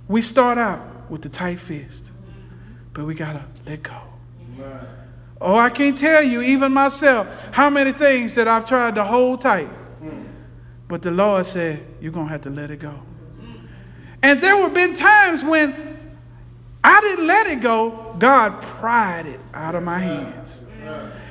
We 0.09 0.22
start 0.22 0.57
out 0.57 1.11
with 1.11 1.22
the 1.22 1.28
tight 1.28 1.59
fist, 1.59 2.07
but 2.92 3.05
we 3.05 3.14
got 3.14 3.35
to 3.35 3.44
let 3.66 3.83
go. 3.83 3.98
Oh, 5.40 5.57
I 5.57 5.70
can't 5.70 5.98
tell 5.98 6.22
you, 6.22 6.40
even 6.40 6.72
myself, 6.72 7.26
how 7.52 7.68
many 7.68 7.92
things 7.92 8.35
that 8.37 8.46
I've 8.46 8.64
tried 8.64 8.94
to 8.94 9.05
hold 9.05 9.40
tight. 9.40 9.68
But 10.88 11.02
the 11.02 11.11
Lord 11.11 11.46
said, 11.46 11.85
You're 12.00 12.12
going 12.12 12.26
to 12.26 12.33
have 12.33 12.42
to 12.42 12.50
let 12.50 12.70
it 12.70 12.78
go. 12.78 12.94
And 14.22 14.40
there 14.40 14.57
have 14.57 14.74
been 14.74 14.94
times 14.94 15.42
when 15.42 15.98
I 16.85 17.00
didn't 17.00 17.26
let 17.26 17.46
it 17.46 17.61
go, 17.61 18.14
God 18.18 18.61
pried 18.62 19.26
it 19.26 19.40
out 19.52 19.74
of 19.74 19.83
my 19.83 19.98
hands. 19.98 20.62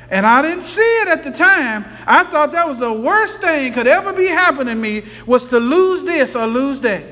And 0.10 0.26
I 0.26 0.42
didn't 0.42 0.64
see 0.64 0.82
it 0.82 1.08
at 1.08 1.24
the 1.24 1.32
time. 1.32 1.86
I 2.06 2.24
thought 2.24 2.52
that 2.52 2.68
was 2.68 2.80
the 2.80 2.92
worst 2.92 3.40
thing 3.40 3.72
could 3.72 3.88
ever 3.88 4.12
be 4.12 4.28
happening 4.28 4.76
to 4.76 4.76
me 4.76 5.04
was 5.26 5.46
to 5.48 5.60
lose 5.60 6.04
this 6.04 6.36
or 6.36 6.48
lose 6.48 6.82
that. 6.82 7.04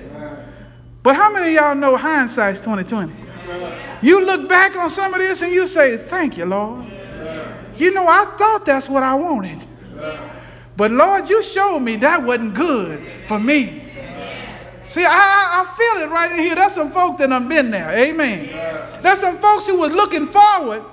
But 1.02 1.16
how 1.16 1.32
many 1.32 1.56
of 1.56 1.64
y'all 1.64 1.76
know 1.76 1.96
hindsight's 1.96 2.60
2020? 2.60 3.14
You 4.02 4.26
look 4.26 4.48
back 4.48 4.76
on 4.76 4.90
some 4.90 5.14
of 5.14 5.20
this 5.20 5.42
and 5.42 5.52
you 5.52 5.68
say, 5.68 5.98
Thank 5.98 6.38
you, 6.38 6.46
Lord. 6.46 6.86
You 7.76 7.92
know, 7.92 8.06
I 8.08 8.26
thought 8.38 8.66
that's 8.66 8.90
what 8.90 9.04
I 9.04 9.16
wanted. 9.16 9.66
But 10.76 10.92
Lord, 10.92 11.30
you 11.30 11.44
showed 11.44 11.80
me 11.80 11.98
that 11.98 12.24
wasn't 12.24 12.54
good 12.54 13.06
for 13.28 13.40
me. 13.40 13.84
See, 14.82 15.06
I, 15.06 15.10
I 15.10 15.76
feel 15.78 16.04
it 16.04 16.12
right 16.12 16.32
in 16.32 16.40
here. 16.40 16.56
There's 16.56 16.74
some 16.74 16.92
folks 16.92 17.20
that 17.20 17.30
have 17.30 17.48
been 17.48 17.70
there. 17.70 17.90
Amen. 17.90 18.48
There's 19.04 19.20
some 19.20 19.38
folks 19.38 19.68
who 19.68 19.78
was 19.78 19.92
looking 19.92 20.26
forward. 20.26 20.84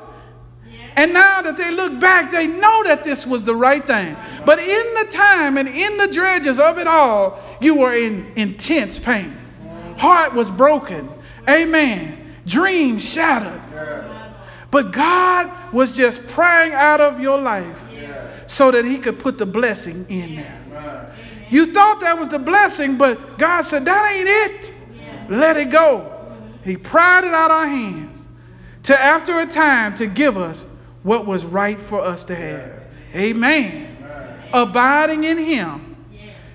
And 0.96 1.12
now 1.12 1.42
that 1.42 1.56
they 1.56 1.70
look 1.70 2.00
back, 2.00 2.30
they 2.30 2.46
know 2.46 2.82
that 2.84 3.04
this 3.04 3.26
was 3.26 3.44
the 3.44 3.54
right 3.54 3.84
thing. 3.84 4.16
But 4.44 4.58
in 4.58 4.94
the 4.94 5.06
time 5.10 5.58
and 5.58 5.68
in 5.68 5.98
the 5.98 6.08
dredges 6.08 6.58
of 6.58 6.78
it 6.78 6.86
all, 6.86 7.40
you 7.60 7.74
were 7.74 7.94
in 7.94 8.26
intense 8.34 8.98
pain. 8.98 9.36
Heart 9.98 10.34
was 10.34 10.50
broken. 10.50 11.08
Amen. 11.48 12.25
Dreams 12.46 13.04
shattered. 13.04 13.60
But 14.70 14.92
God 14.92 15.72
was 15.72 15.96
just 15.96 16.26
prying 16.26 16.72
out 16.72 17.00
of 17.00 17.20
your 17.20 17.38
life 17.38 17.80
so 18.46 18.70
that 18.70 18.84
He 18.84 18.98
could 18.98 19.18
put 19.18 19.38
the 19.38 19.46
blessing 19.46 20.06
in 20.08 20.36
there. 20.36 21.12
You 21.50 21.72
thought 21.72 22.00
that 22.00 22.18
was 22.18 22.28
the 22.28 22.38
blessing, 22.38 22.96
but 22.96 23.38
God 23.38 23.62
said, 23.62 23.84
That 23.84 24.12
ain't 24.12 24.28
it. 24.28 24.74
Let 25.28 25.56
it 25.56 25.70
go. 25.70 26.12
He 26.64 26.76
pried 26.76 27.24
it 27.24 27.32
out 27.32 27.50
our 27.50 27.66
hands 27.66 28.26
to, 28.84 29.00
after 29.00 29.38
a 29.38 29.46
time, 29.46 29.94
to 29.96 30.06
give 30.06 30.36
us 30.36 30.66
what 31.02 31.26
was 31.26 31.44
right 31.44 31.78
for 31.78 32.00
us 32.00 32.24
to 32.24 32.34
have. 32.34 32.82
Amen. 33.14 33.96
Abiding 34.52 35.24
in 35.24 35.38
Him, 35.38 35.96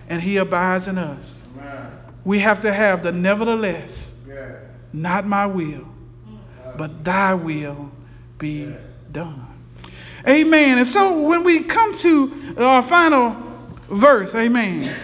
and 0.10 0.22
He 0.22 0.38
abides 0.38 0.88
in 0.88 0.98
us. 0.98 1.36
We 2.24 2.40
have 2.40 2.62
to 2.62 2.74
have 2.74 3.04
the 3.04 3.12
nevertheless, 3.12 4.14
not 4.94 5.26
my 5.26 5.46
will, 5.46 5.88
but 6.78 7.04
thy 7.04 7.34
will 7.34 7.92
be 8.38 8.74
done. 9.12 9.48
Amen. 10.28 10.78
And 10.78 10.88
so 10.88 11.22
when 11.22 11.44
we 11.44 11.64
come 11.64 11.94
to 11.96 12.56
our 12.58 12.84
final 12.84 13.36
verse, 13.90 14.36
amen. 14.36 14.96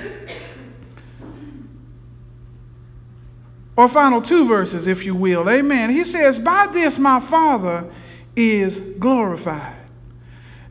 Or 3.76 3.88
final 3.88 4.22
two 4.22 4.48
verses, 4.48 4.88
if 4.88 5.06
you 5.06 5.14
will. 5.14 5.50
Amen. 5.50 5.92
He 5.92 6.04
says, 6.04 6.40
By 6.40 6.68
this 6.68 6.98
my 6.98 7.20
Father 7.20 7.90
is 8.36 8.80
glorified, 8.80 9.76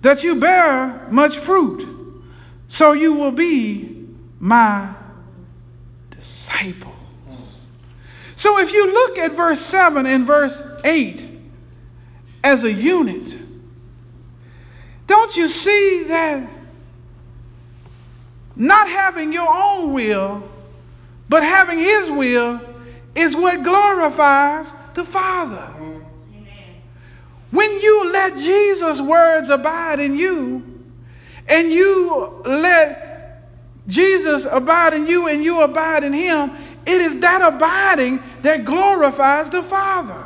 that 0.03 0.25
you 0.25 0.35
bear 0.37 1.07
much 1.11 1.39
fruit, 1.39 1.87
so 2.69 2.93
you 2.93 3.13
will 3.13 3.31
be 3.31 4.07
my 4.41 4.93
disciples. 6.11 6.96
So 8.37 8.59
if 8.59 8.73
you 8.73 8.87
look 8.93 9.19
at 9.19 9.33
verse 9.33 9.61
7 9.61 10.07
and 10.07 10.25
verse 10.25 10.63
8 10.85 11.29
as 12.45 12.65
a 12.65 12.73
unit, 12.73 13.37
don't 15.07 15.37
you 15.37 15.49
see 15.49 16.05
that 16.09 16.49
not 18.55 18.89
having 18.89 19.33
your 19.33 19.49
own 19.49 19.93
will, 19.93 20.49
but 21.29 21.43
having 21.43 21.79
His 21.79 22.11
will 22.11 22.61
is 23.15 23.35
what 23.35 23.63
glorifies 23.63 24.73
the 24.95 25.05
Father? 25.05 25.73
When 27.51 27.81
you 27.81 28.13
let 28.13 28.37
Jesus' 28.37 29.01
words 29.01 29.49
abide 29.49 29.99
in 29.99 30.17
you, 30.17 30.63
and 31.49 31.73
you 31.73 32.43
let 32.45 33.07
Jesus 33.87 34.47
abide 34.51 34.95
in 34.95 35.07
you 35.07 35.29
and 35.29 35.45
you 35.45 35.61
abide 35.61 36.05
in 36.05 36.13
him, 36.13 36.51
it 36.87 37.01
is 37.01 37.19
that 37.19 37.43
abiding 37.43 38.23
that 38.43 38.65
glorifies 38.65 39.51
the 39.51 39.63
Father. 39.63 40.25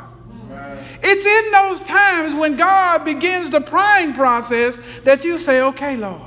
It's 1.03 1.25
in 1.25 1.51
those 1.51 1.81
times 1.81 2.35
when 2.35 2.55
God 2.55 3.03
begins 3.03 3.49
the 3.49 3.61
prying 3.61 4.13
process 4.13 4.77
that 5.03 5.23
you 5.23 5.37
say, 5.37 5.61
okay, 5.61 5.97
Lord, 5.97 6.21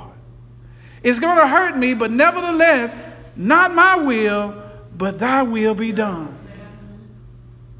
it's 1.01 1.19
going 1.19 1.37
to 1.37 1.47
hurt 1.47 1.77
me, 1.77 1.93
but 1.93 2.11
nevertheless, 2.11 2.95
not 3.35 3.73
my 3.73 3.95
will, 3.95 4.61
but 4.97 5.19
thy 5.19 5.43
will 5.43 5.75
be 5.75 5.91
done. 5.91 6.37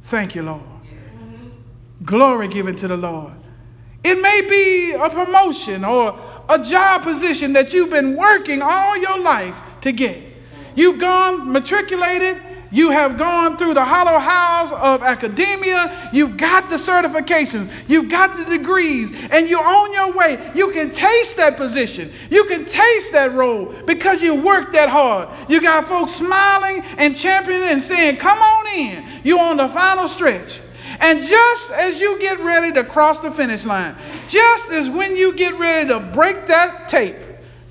Thank 0.04 0.36
you, 0.36 0.44
Lord. 0.44 0.62
Glory 2.04 2.48
given 2.48 2.76
to 2.78 2.88
the 2.88 2.98
Lord. 2.98 3.34
It 4.04 4.22
may 4.22 4.42
be 4.48 4.94
a 4.94 5.10
promotion 5.10 5.84
or 5.84 6.20
a 6.48 6.62
job 6.62 7.02
position 7.02 7.54
that 7.54 7.74
you've 7.74 7.90
been 7.90 8.16
working 8.16 8.62
all 8.62 8.96
your 8.96 9.20
life 9.20 9.60
to 9.82 9.92
get. 9.92 10.22
You've 10.76 11.00
gone 11.00 11.52
matriculated, 11.52 12.40
you 12.76 12.92
have 12.92 13.18
gone 13.18 13.56
through 13.56 13.74
the 13.74 13.86
hollow 13.86 14.20
house 14.20 14.74
of 14.74 15.02
academia. 15.02 16.10
You've 16.12 16.36
got 16.36 16.70
the 16.70 16.76
certifications. 16.76 17.72
You've 17.88 18.10
got 18.10 18.36
the 18.36 18.44
degrees. 18.44 19.14
And 19.32 19.48
you're 19.50 19.64
on 19.64 19.94
your 19.94 20.12
way. 20.12 20.52
You 20.54 20.74
can 20.74 20.92
taste 20.92 21.38
that 21.38 21.56
position. 21.56 22.12
You 22.30 22.44
can 22.46 22.66
taste 22.66 23.14
that 23.14 23.32
role 23.32 23.74
because 23.86 24.22
you 24.22 24.36
worked 24.36 24.74
that 24.74 24.90
hard. 24.90 25.30
You 25.50 25.62
got 25.62 25.88
folks 25.88 26.12
smiling 26.12 26.84
and 26.98 27.16
championing 27.16 27.70
and 27.70 27.82
saying, 27.82 28.18
Come 28.18 28.40
on 28.40 28.68
in. 28.78 29.06
You're 29.24 29.40
on 29.40 29.56
the 29.56 29.70
final 29.70 30.10
stretch. 30.10 30.60
And 31.00 31.24
just 31.24 31.72
as 31.72 32.02
you 32.02 32.20
get 32.20 32.40
ready 32.40 32.74
to 32.74 32.84
cross 32.84 33.20
the 33.20 33.32
finish 33.32 33.64
line, 33.64 33.96
just 34.28 34.70
as 34.72 34.90
when 34.90 35.16
you 35.16 35.34
get 35.36 35.58
ready 35.58 35.88
to 35.88 36.02
break 36.02 36.48
that 36.48 36.90
tape, 36.90 37.16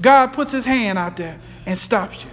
God 0.01 0.33
puts 0.33 0.51
his 0.51 0.65
hand 0.65 0.99
out 0.99 1.19
there 1.19 1.39
and 1.67 1.79
stops 1.79 2.25
you. 2.25 2.31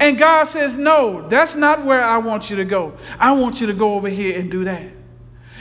And 0.00 0.18
God 0.18 0.44
says, 0.44 0.76
No, 0.76 1.26
that's 1.28 1.54
not 1.54 1.84
where 1.84 2.00
I 2.00 2.18
want 2.18 2.50
you 2.50 2.56
to 2.56 2.64
go. 2.64 2.94
I 3.18 3.32
want 3.32 3.60
you 3.60 3.66
to 3.66 3.74
go 3.74 3.94
over 3.94 4.08
here 4.08 4.38
and 4.38 4.50
do 4.50 4.64
that. 4.64 4.92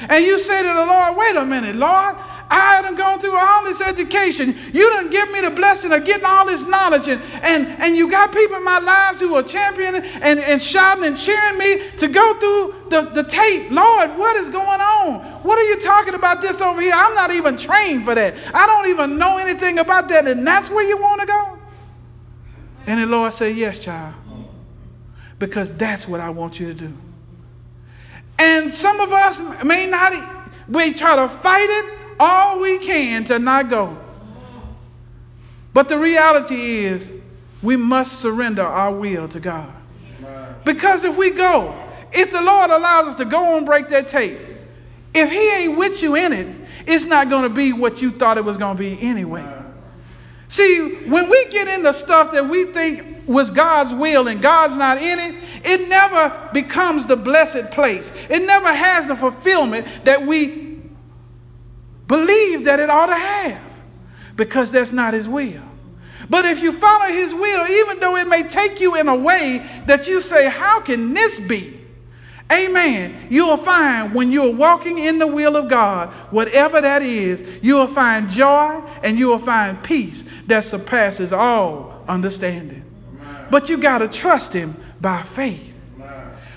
And 0.10 0.24
you 0.24 0.38
say 0.38 0.62
to 0.62 0.68
the 0.68 0.86
Lord, 0.86 1.18
Wait 1.18 1.36
a 1.36 1.46
minute, 1.46 1.76
Lord, 1.76 2.16
I 2.50 2.76
haven't 2.76 2.96
gone 2.96 3.20
through 3.20 3.36
all 3.38 3.64
this 3.66 3.82
education. 3.82 4.56
You 4.72 4.90
didn't 4.92 5.12
give 5.12 5.30
me 5.32 5.42
the 5.42 5.50
blessing 5.50 5.92
of 5.92 6.06
getting 6.06 6.26
all 6.26 6.46
this 6.46 6.66
knowledge. 6.66 7.08
And, 7.08 7.22
and, 7.42 7.68
and 7.68 7.98
you 7.98 8.10
got 8.10 8.32
people 8.32 8.58
in 8.58 8.64
my 8.64 8.80
lives 8.80 9.20
who 9.20 9.36
are 9.36 9.44
championing 9.44 10.04
and, 10.22 10.40
and 10.40 10.62
shouting 10.62 11.04
and 11.04 11.18
cheering 11.18 11.58
me 11.58 11.82
to 11.98 12.08
go 12.08 12.40
through 12.40 12.90
the, 12.90 13.10
the 13.14 13.24
tape. 13.24 13.70
Lord, 13.70 14.18
what 14.18 14.38
is 14.38 14.50
going 14.50 14.82
on? 14.82 15.20
What 15.44 15.58
are 15.60 15.68
you 15.68 15.80
talking 15.80 16.14
about 16.14 16.42
this 16.42 16.62
over 16.62 16.82
here? 16.82 16.94
I'm 16.96 17.16
not 17.16 17.32
even 17.32 17.58
trained 17.58 18.06
for 18.06 18.16
that. 18.16 18.36
I 18.54 18.66
don't 18.66 18.90
even 18.90 19.18
know 19.18 19.38
anything 19.38 19.80
about 19.80 20.08
that. 20.10 20.28
And 20.28 20.48
that's 20.48 20.70
where 20.70 20.88
you 20.88 20.98
want 20.98 21.22
to 21.22 21.28
go? 21.28 21.57
And 22.88 23.02
the 23.02 23.06
Lord 23.06 23.34
said, 23.34 23.56
Yes, 23.56 23.78
child, 23.80 24.16
because 25.38 25.72
that's 25.72 26.08
what 26.08 26.22
I 26.22 26.30
want 26.30 26.60
you 26.60 26.68
to 26.68 26.74
do. 26.74 26.94
And 28.40 28.72
some 28.72 29.00
of 29.02 29.12
us 29.12 29.42
may 29.64 29.88
not, 29.88 30.14
we 30.70 30.94
try 30.94 31.16
to 31.18 31.28
fight 31.28 31.68
it 31.70 32.00
all 32.20 32.60
we 32.60 32.80
can 32.80 33.26
to 33.26 33.40
not 33.40 33.70
go. 33.70 33.98
But 35.74 35.90
the 35.90 36.00
reality 36.00 36.56
is, 36.56 37.12
we 37.62 37.76
must 37.76 38.20
surrender 38.20 38.64
our 38.64 38.94
will 38.94 39.28
to 39.28 39.40
God. 39.40 39.74
Because 40.64 41.04
if 41.04 41.18
we 41.18 41.32
go, 41.32 41.76
if 42.12 42.32
the 42.32 42.42
Lord 42.42 42.70
allows 42.70 43.08
us 43.08 43.16
to 43.16 43.26
go 43.26 43.58
and 43.58 43.66
break 43.66 43.90
that 43.90 44.08
tape, 44.08 44.40
if 45.14 45.30
He 45.30 45.50
ain't 45.52 45.78
with 45.78 46.02
you 46.02 46.16
in 46.16 46.34
it, 46.34 46.56
it's 46.86 47.06
not 47.06 47.30
going 47.30 47.44
to 47.44 47.50
be 47.50 47.74
what 47.74 48.02
you 48.02 48.12
thought 48.12 48.38
it 48.38 48.46
was 48.46 48.58
going 48.58 48.78
to 48.78 48.80
be 48.80 49.00
anyway. 49.02 49.57
See, 50.48 50.96
when 51.08 51.30
we 51.30 51.46
get 51.50 51.68
into 51.68 51.94
stuff 51.94 52.32
that 52.32 52.48
we 52.48 52.66
think 52.66 53.28
was 53.28 53.52
God's 53.52 53.94
will 53.94 54.28
and 54.28 54.42
God's 54.42 54.78
not 54.78 54.98
in 54.98 55.20
it, 55.20 55.44
it 55.66 55.90
never 55.90 56.50
becomes 56.54 57.06
the 57.06 57.18
blessed 57.18 57.72
place. 57.72 58.14
It 58.30 58.46
never 58.46 58.74
has 58.74 59.08
the 59.08 59.16
fulfillment 59.16 59.86
that 60.06 60.26
we 60.26 60.82
believe 62.08 62.66
that 62.66 62.80
it 62.80 62.90
ought 62.90 63.08
to 63.08 63.16
have 63.16 63.62
because 64.36 64.72
that's 64.72 64.94
not 64.94 65.14
His 65.14 65.28
will. 65.28 65.64
But 66.30 66.46
if 66.46 66.62
you 66.62 66.72
follow 66.72 67.12
His 67.12 67.34
will, 67.34 67.68
even 67.68 68.00
though 68.00 68.16
it 68.16 68.28
may 68.28 68.44
take 68.44 68.80
you 68.80 68.96
in 68.96 69.10
a 69.10 69.16
way 69.16 69.66
that 69.86 70.08
you 70.08 70.22
say, 70.22 70.50
How 70.50 70.80
can 70.80 71.14
this 71.14 71.40
be? 71.40 71.77
Amen. 72.52 73.28
You 73.30 73.46
will 73.46 73.58
find 73.58 74.14
when 74.14 74.32
you're 74.32 74.54
walking 74.54 75.00
in 75.00 75.20
the 75.20 75.28
will 75.28 75.58
of 75.58 75.68
God, 75.68 76.10
whatever 76.32 76.80
that 76.80 77.02
is, 77.02 77.44
you 77.62 77.76
will 77.76 77.88
find 77.88 78.30
joy 78.30 78.82
and 79.04 79.20
you 79.20 79.28
will 79.28 79.40
find 79.40 79.84
peace 79.84 80.24
that 80.48 80.64
surpasses 80.64 81.34
all 81.34 82.04
understanding. 82.08 82.84
But 83.52 83.70
you 83.70 83.78
got 83.78 84.00
to 84.00 84.08
trust 84.08 84.54
Him 84.54 84.76
by 85.02 85.24
faith. 85.24 85.76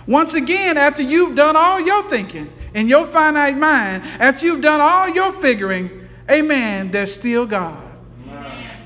Once 0.07 0.35
again, 0.35 0.77
after 0.77 1.03
you've 1.03 1.37
done 1.37 1.57
all 1.57 1.81
your 1.81 2.09
thinking 2.09 2.51
in 2.75 2.89
your 2.89 3.07
finite 3.07 3.57
mind, 3.57 4.03
after 4.21 4.47
you've 4.47 4.61
done 4.61 4.81
all 4.81 5.09
your 5.09 5.33
figuring, 5.33 6.09
amen, 6.31 6.91
there's 6.91 7.13
still 7.13 7.47
God. 7.47 7.83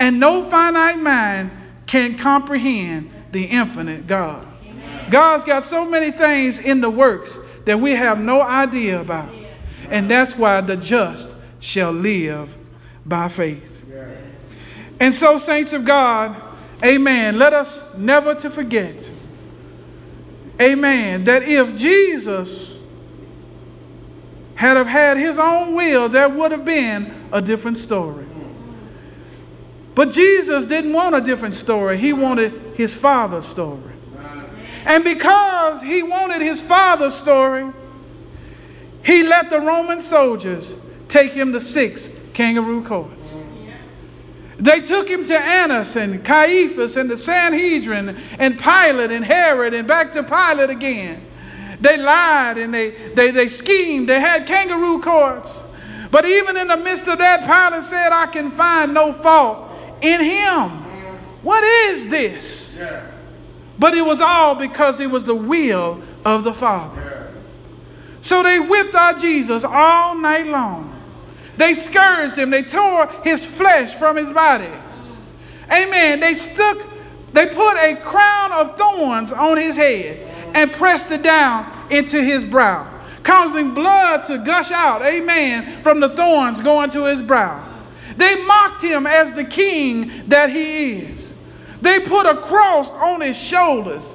And 0.00 0.18
no 0.18 0.42
finite 0.48 0.98
mind 0.98 1.50
can 1.86 2.18
comprehend 2.18 3.10
the 3.32 3.44
infinite 3.44 4.06
God. 4.06 4.46
God's 5.10 5.44
got 5.44 5.64
so 5.64 5.84
many 5.84 6.10
things 6.10 6.58
in 6.58 6.80
the 6.80 6.90
works 6.90 7.38
that 7.64 7.78
we 7.78 7.92
have 7.92 8.20
no 8.20 8.40
idea 8.40 9.00
about. 9.00 9.32
And 9.90 10.10
that's 10.10 10.36
why 10.36 10.60
the 10.60 10.76
just 10.76 11.30
shall 11.60 11.92
live 11.92 12.56
by 13.04 13.28
faith. 13.28 13.84
And 15.00 15.12
so, 15.12 15.38
saints 15.38 15.72
of 15.72 15.84
God, 15.84 16.40
amen, 16.84 17.38
let 17.38 17.52
us 17.52 17.86
never 17.96 18.34
to 18.36 18.50
forget, 18.50 19.10
amen, 20.60 21.24
that 21.24 21.42
if 21.42 21.76
Jesus 21.76 22.78
had 24.54 24.76
have 24.76 24.86
had 24.86 25.16
his 25.16 25.38
own 25.38 25.74
will, 25.74 26.08
there 26.08 26.28
would 26.28 26.52
have 26.52 26.64
been 26.64 27.12
a 27.32 27.42
different 27.42 27.76
story. 27.76 28.26
But 29.94 30.10
Jesus 30.10 30.64
didn't 30.66 30.92
want 30.92 31.14
a 31.14 31.20
different 31.20 31.54
story. 31.54 31.98
He 31.98 32.12
wanted 32.12 32.52
his 32.74 32.94
father's 32.94 33.46
story. 33.46 33.93
And 34.84 35.02
because 35.02 35.82
he 35.82 36.02
wanted 36.02 36.42
his 36.42 36.60
father's 36.60 37.14
story, 37.14 37.70
he 39.04 39.22
let 39.22 39.50
the 39.50 39.60
Roman 39.60 40.00
soldiers 40.00 40.74
take 41.08 41.32
him 41.32 41.52
to 41.52 41.60
six 41.60 42.10
kangaroo 42.32 42.84
courts. 42.84 43.42
They 44.58 44.80
took 44.80 45.08
him 45.08 45.24
to 45.26 45.38
Annas 45.38 45.96
and 45.96 46.24
Caiaphas 46.24 46.96
and 46.96 47.10
the 47.10 47.16
Sanhedrin 47.16 48.16
and 48.38 48.58
Pilate 48.58 49.10
and 49.10 49.24
Herod 49.24 49.74
and 49.74 49.86
back 49.86 50.12
to 50.12 50.22
Pilate 50.22 50.70
again. 50.70 51.20
They 51.80 51.96
lied 51.96 52.58
and 52.58 52.72
they, 52.72 52.90
they, 53.14 53.30
they 53.30 53.48
schemed. 53.48 54.08
They 54.08 54.20
had 54.20 54.46
kangaroo 54.46 55.00
courts. 55.00 55.62
But 56.10 56.24
even 56.24 56.56
in 56.56 56.68
the 56.68 56.76
midst 56.76 57.08
of 57.08 57.18
that, 57.18 57.40
Pilate 57.40 57.82
said, 57.82 58.12
I 58.12 58.26
can 58.26 58.52
find 58.52 58.94
no 58.94 59.12
fault 59.12 59.70
in 60.00 60.20
him. 60.22 60.70
What 61.42 61.64
is 61.64 62.06
this? 62.06 62.78
Yeah. 62.78 63.10
But 63.78 63.94
it 63.94 64.04
was 64.04 64.20
all 64.20 64.54
because 64.54 65.00
it 65.00 65.10
was 65.10 65.24
the 65.24 65.34
will 65.34 66.00
of 66.24 66.44
the 66.44 66.54
Father. 66.54 67.32
So 68.20 68.42
they 68.42 68.58
whipped 68.58 68.94
our 68.94 69.14
Jesus 69.14 69.64
all 69.64 70.16
night 70.16 70.46
long. 70.46 70.90
They 71.56 71.74
scourged 71.74 72.36
him. 72.36 72.50
They 72.50 72.62
tore 72.62 73.06
his 73.22 73.44
flesh 73.44 73.94
from 73.94 74.16
his 74.16 74.32
body. 74.32 74.70
Amen. 75.70 76.20
They 76.20 76.34
stuck, 76.34 76.78
they 77.32 77.46
put 77.46 77.76
a 77.76 77.96
crown 77.96 78.52
of 78.52 78.76
thorns 78.76 79.32
on 79.32 79.56
his 79.56 79.76
head 79.76 80.18
and 80.54 80.70
pressed 80.72 81.10
it 81.10 81.22
down 81.22 81.66
into 81.90 82.22
his 82.22 82.44
brow, 82.44 82.88
causing 83.22 83.74
blood 83.74 84.24
to 84.24 84.38
gush 84.38 84.70
out, 84.70 85.02
amen, 85.02 85.82
from 85.82 86.00
the 86.00 86.10
thorns 86.10 86.60
going 86.60 86.90
to 86.90 87.04
his 87.04 87.22
brow. 87.22 87.68
They 88.16 88.42
mocked 88.44 88.82
him 88.82 89.06
as 89.06 89.32
the 89.32 89.44
king 89.44 90.28
that 90.28 90.50
he 90.50 91.00
is. 91.00 91.33
They 91.84 92.00
put 92.00 92.24
a 92.24 92.40
cross 92.40 92.90
on 92.92 93.20
his 93.20 93.36
shoulders, 93.36 94.14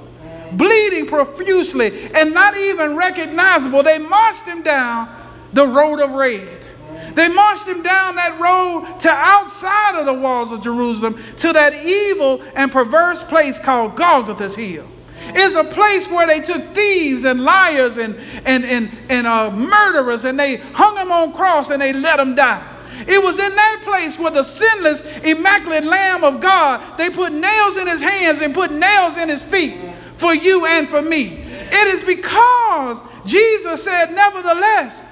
bleeding 0.53 1.05
profusely 1.05 2.09
and 2.15 2.33
not 2.33 2.57
even 2.57 2.95
recognizable. 2.95 3.83
They 3.83 3.99
marched 3.99 4.41
him 4.41 4.63
down 4.63 5.07
the 5.53 5.67
road 5.67 5.99
of 5.99 6.09
red. 6.11 6.65
They 7.13 7.29
marched 7.29 7.67
him 7.67 7.83
down 7.83 8.15
that 8.15 8.39
road 8.39 8.99
to 9.01 9.09
outside 9.11 9.99
of 9.99 10.07
the 10.07 10.13
walls 10.13 10.51
of 10.51 10.63
Jerusalem 10.63 11.21
to 11.37 11.53
that 11.53 11.75
evil 11.85 12.41
and 12.55 12.71
perverse 12.71 13.21
place 13.21 13.59
called 13.59 13.95
Golgotha's 13.95 14.55
Hill. 14.55 14.87
It's 15.27 15.53
a 15.53 15.63
place 15.63 16.09
where 16.09 16.25
they 16.25 16.39
took 16.39 16.73
thieves 16.73 17.23
and 17.23 17.43
liars 17.43 17.97
and, 17.97 18.15
and, 18.45 18.65
and, 18.65 18.89
and 19.09 19.27
uh, 19.27 19.51
murderers 19.51 20.25
and 20.25 20.39
they 20.39 20.55
hung 20.55 20.95
them 20.95 21.11
on 21.11 21.33
cross 21.33 21.69
and 21.69 21.79
they 21.79 21.93
let 21.93 22.17
them 22.17 22.33
die. 22.33 22.68
It 23.07 23.23
was 23.23 23.39
in 23.39 23.55
that 23.55 23.81
place 23.83 24.17
where 24.19 24.31
the 24.31 24.43
sinless, 24.43 25.01
immaculate 25.23 25.83
Lamb 25.83 26.23
of 26.23 26.41
God, 26.41 26.97
they 26.97 27.09
put 27.09 27.31
nails 27.31 27.77
in 27.77 27.87
his 27.87 28.01
hands 28.01 28.41
and 28.41 28.53
put 28.53 28.71
nails 28.71 29.17
in 29.17 29.29
his 29.29 29.43
feet 29.43 29.77
for 30.15 30.33
you 30.33 30.65
and 30.65 30.87
for 30.87 31.01
me. 31.01 31.39
It 31.71 31.87
is 31.95 32.03
because 32.03 33.01
Jesus 33.25 33.83
said, 33.83 34.11
Nevertheless, 34.11 35.03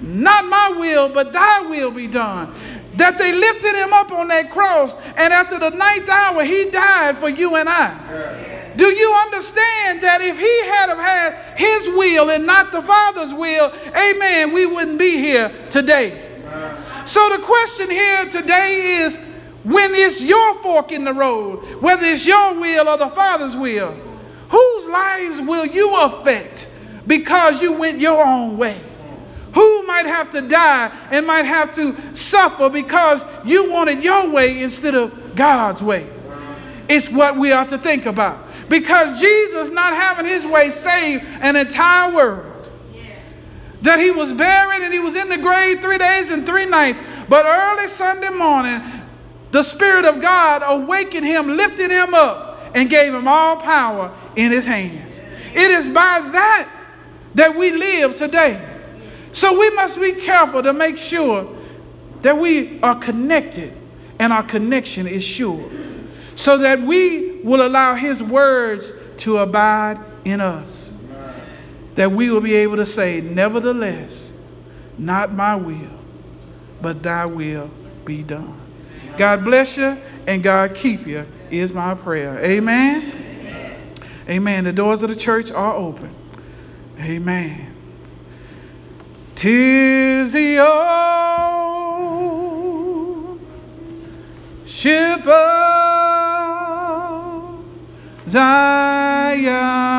not 0.00 0.44
my 0.46 0.74
will, 0.78 1.08
but 1.08 1.32
thy 1.32 1.62
will 1.62 1.90
be 1.90 2.06
done. 2.06 2.54
that 2.94 3.16
they 3.16 3.32
lifted 3.32 3.74
him 3.74 3.92
up 3.92 4.12
on 4.12 4.28
that 4.28 4.50
cross, 4.50 4.96
and 5.16 5.32
after 5.32 5.58
the 5.58 5.70
ninth 5.70 6.08
hour, 6.08 6.44
he 6.44 6.70
died 6.70 7.16
for 7.16 7.28
you 7.28 7.56
and 7.56 7.68
I. 7.68 8.72
Do 8.76 8.86
you 8.86 9.14
understand 9.26 10.02
that 10.02 10.20
if 10.20 10.38
he 10.38 10.64
had 10.68 10.88
have 10.88 10.98
had 10.98 11.58
his 11.58 11.88
will 11.88 12.30
and 12.30 12.46
not 12.46 12.72
the 12.72 12.82
Father's 12.82 13.34
will, 13.34 13.72
amen, 13.96 14.52
we 14.52 14.66
wouldn't 14.66 14.98
be 14.98 15.18
here 15.18 15.50
today. 15.70 16.20
So 17.04 17.28
the 17.30 17.42
question 17.42 17.90
here 17.90 18.26
today 18.26 19.00
is 19.02 19.16
when 19.64 19.94
it's 19.94 20.22
your 20.22 20.54
fork 20.56 20.92
in 20.92 21.04
the 21.04 21.12
road, 21.12 21.58
whether 21.80 22.04
it's 22.04 22.26
your 22.26 22.54
will 22.58 22.88
or 22.88 22.96
the 22.96 23.08
Father's 23.08 23.56
will, 23.56 23.92
whose 24.48 24.88
lives 24.88 25.40
will 25.40 25.66
you 25.66 25.94
affect 25.96 26.68
because 27.06 27.62
you 27.62 27.72
went 27.72 27.98
your 27.98 28.24
own 28.24 28.56
way? 28.56 28.80
Who 29.54 29.82
might 29.86 30.06
have 30.06 30.30
to 30.30 30.40
die 30.40 30.90
and 31.10 31.26
might 31.26 31.44
have 31.44 31.74
to 31.74 32.16
suffer 32.16 32.70
because 32.70 33.24
you 33.44 33.70
wanted 33.70 34.02
your 34.02 34.30
way 34.30 34.62
instead 34.62 34.94
of 34.94 35.36
God's 35.36 35.82
way? 35.82 36.08
It's 36.88 37.10
what 37.10 37.36
we 37.36 37.52
are 37.52 37.66
to 37.66 37.78
think 37.78 38.06
about. 38.06 38.48
Because 38.68 39.20
Jesus, 39.20 39.68
not 39.68 39.92
having 39.92 40.26
his 40.26 40.46
way, 40.46 40.70
saved 40.70 41.24
an 41.40 41.56
entire 41.56 42.14
world. 42.14 42.51
That 43.82 43.98
he 43.98 44.10
was 44.10 44.32
buried 44.32 44.82
and 44.82 44.92
he 44.92 45.00
was 45.00 45.14
in 45.14 45.28
the 45.28 45.38
grave 45.38 45.80
three 45.80 45.98
days 45.98 46.30
and 46.30 46.46
three 46.46 46.66
nights. 46.66 47.00
But 47.28 47.44
early 47.44 47.88
Sunday 47.88 48.30
morning, 48.30 48.80
the 49.50 49.62
Spirit 49.62 50.04
of 50.04 50.20
God 50.20 50.62
awakened 50.64 51.26
him, 51.26 51.56
lifted 51.56 51.90
him 51.90 52.14
up, 52.14 52.70
and 52.74 52.88
gave 52.88 53.12
him 53.12 53.28
all 53.28 53.56
power 53.56 54.12
in 54.36 54.50
his 54.50 54.64
hands. 54.64 55.18
It 55.52 55.70
is 55.70 55.88
by 55.88 56.20
that 56.32 56.68
that 57.34 57.54
we 57.56 57.70
live 57.72 58.16
today. 58.16 58.60
So 59.32 59.58
we 59.58 59.70
must 59.70 60.00
be 60.00 60.12
careful 60.12 60.62
to 60.62 60.72
make 60.72 60.98
sure 60.98 61.48
that 62.22 62.36
we 62.36 62.80
are 62.82 62.94
connected 62.94 63.72
and 64.18 64.32
our 64.32 64.42
connection 64.42 65.06
is 65.06 65.24
sure. 65.24 65.70
So 66.36 66.58
that 66.58 66.80
we 66.80 67.40
will 67.42 67.66
allow 67.66 67.94
His 67.94 68.22
words 68.22 68.92
to 69.18 69.38
abide 69.38 69.98
in 70.24 70.40
us. 70.40 70.81
That 71.94 72.12
we 72.12 72.30
will 72.30 72.40
be 72.40 72.54
able 72.54 72.76
to 72.76 72.86
say, 72.86 73.20
Nevertheless, 73.20 74.30
not 74.98 75.32
my 75.32 75.56
will, 75.56 75.98
but 76.80 77.02
thy 77.02 77.26
will 77.26 77.70
be 78.04 78.22
done. 78.22 78.58
God 79.16 79.44
bless 79.44 79.76
you 79.76 79.98
and 80.26 80.42
God 80.42 80.74
keep 80.74 81.06
you, 81.06 81.26
is 81.50 81.72
my 81.72 81.94
prayer. 81.94 82.38
Amen. 82.38 83.12
Amen. 83.12 83.92
Amen. 84.28 84.64
The 84.64 84.72
doors 84.72 85.02
of 85.02 85.10
the 85.10 85.16
church 85.16 85.50
are 85.50 85.74
open. 85.74 86.14
Amen. 86.98 87.74
Tis 89.34 90.32
the 90.32 90.58
old 90.60 90.72
ship 94.64 95.26
of 95.26 95.32
Zion. 98.28 99.91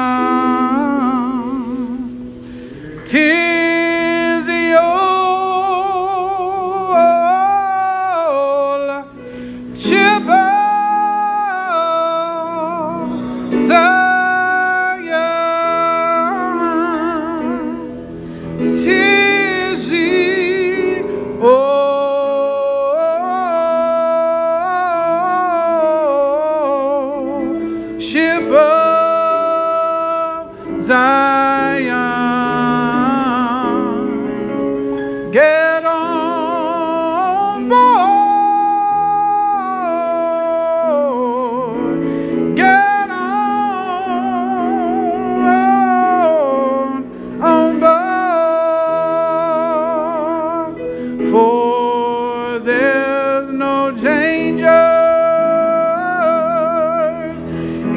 There's 52.83 53.49
no 53.49 53.91
dangers 53.91 54.65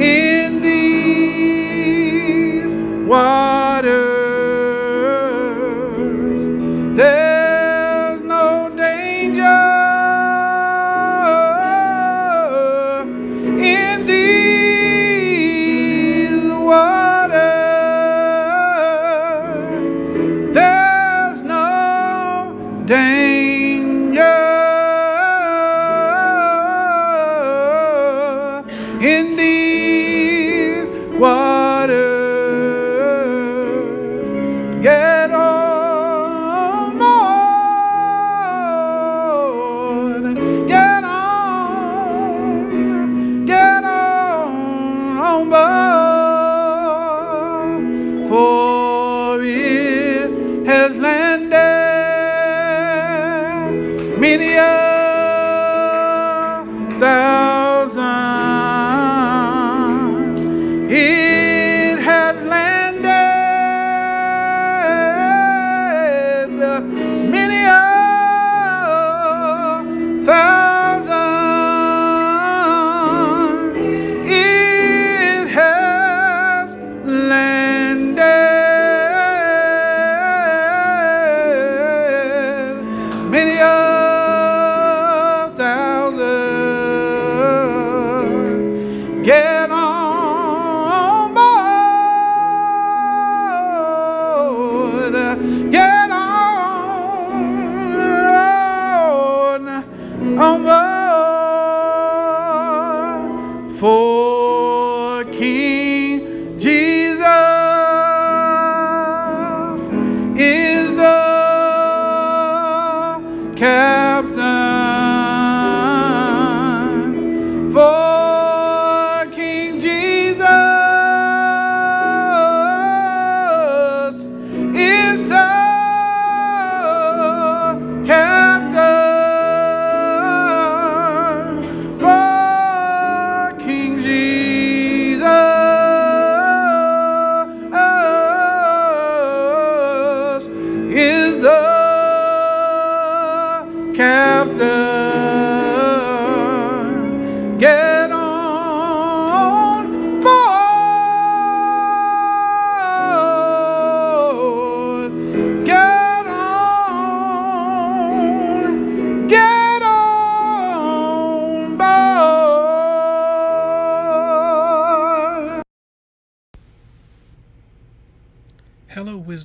in 0.01 0.36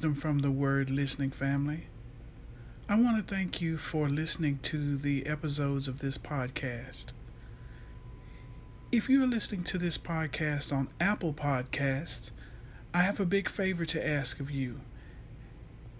Wisdom 0.02 0.20
from 0.20 0.40
the 0.40 0.50
Word 0.50 0.90
listening 0.90 1.30
family. 1.30 1.86
I 2.88 2.96
want 2.96 3.24
to 3.24 3.34
thank 3.34 3.60
you 3.60 3.78
for 3.78 4.08
listening 4.08 4.58
to 4.64 4.96
the 4.96 5.24
episodes 5.26 5.86
of 5.86 6.00
this 6.00 6.18
podcast. 6.18 7.12
If 8.90 9.08
you're 9.08 9.28
listening 9.28 9.62
to 9.62 9.78
this 9.78 9.98
podcast 9.98 10.72
on 10.72 10.88
Apple 11.00 11.32
Podcasts, 11.32 12.30
I 12.92 13.02
have 13.02 13.20
a 13.20 13.24
big 13.24 13.48
favor 13.48 13.86
to 13.86 14.04
ask 14.04 14.40
of 14.40 14.50
you. 14.50 14.80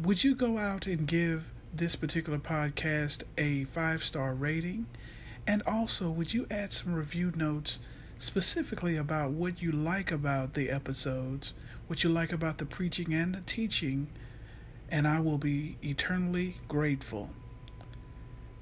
Would 0.00 0.24
you 0.24 0.34
go 0.34 0.58
out 0.58 0.88
and 0.88 1.06
give 1.06 1.52
this 1.72 1.94
particular 1.94 2.40
podcast 2.40 3.22
a 3.38 3.66
five 3.66 4.04
star 4.04 4.34
rating? 4.34 4.86
And 5.46 5.62
also, 5.64 6.10
would 6.10 6.34
you 6.34 6.48
add 6.50 6.72
some 6.72 6.94
review 6.94 7.32
notes 7.36 7.78
specifically 8.18 8.96
about 8.96 9.30
what 9.30 9.62
you 9.62 9.70
like 9.70 10.10
about 10.10 10.54
the 10.54 10.70
episodes, 10.70 11.54
what 11.86 12.04
you 12.04 12.10
like 12.10 12.32
about 12.32 12.58
the 12.58 12.66
preaching 12.66 13.12
and 13.12 13.34
the 13.34 13.40
teaching? 13.40 14.08
And 14.90 15.08
I 15.08 15.20
will 15.20 15.38
be 15.38 15.76
eternally 15.82 16.56
grateful. 16.68 17.30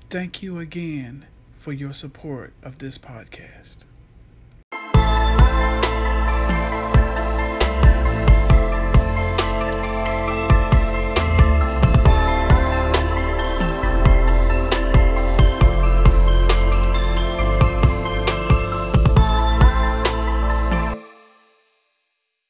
Thank 0.09 0.43
you 0.43 0.59
again 0.59 1.27
for 1.59 1.73
your 1.73 1.93
support 1.93 2.53
of 2.62 2.79
this 2.79 2.99
podcast. 2.99 3.89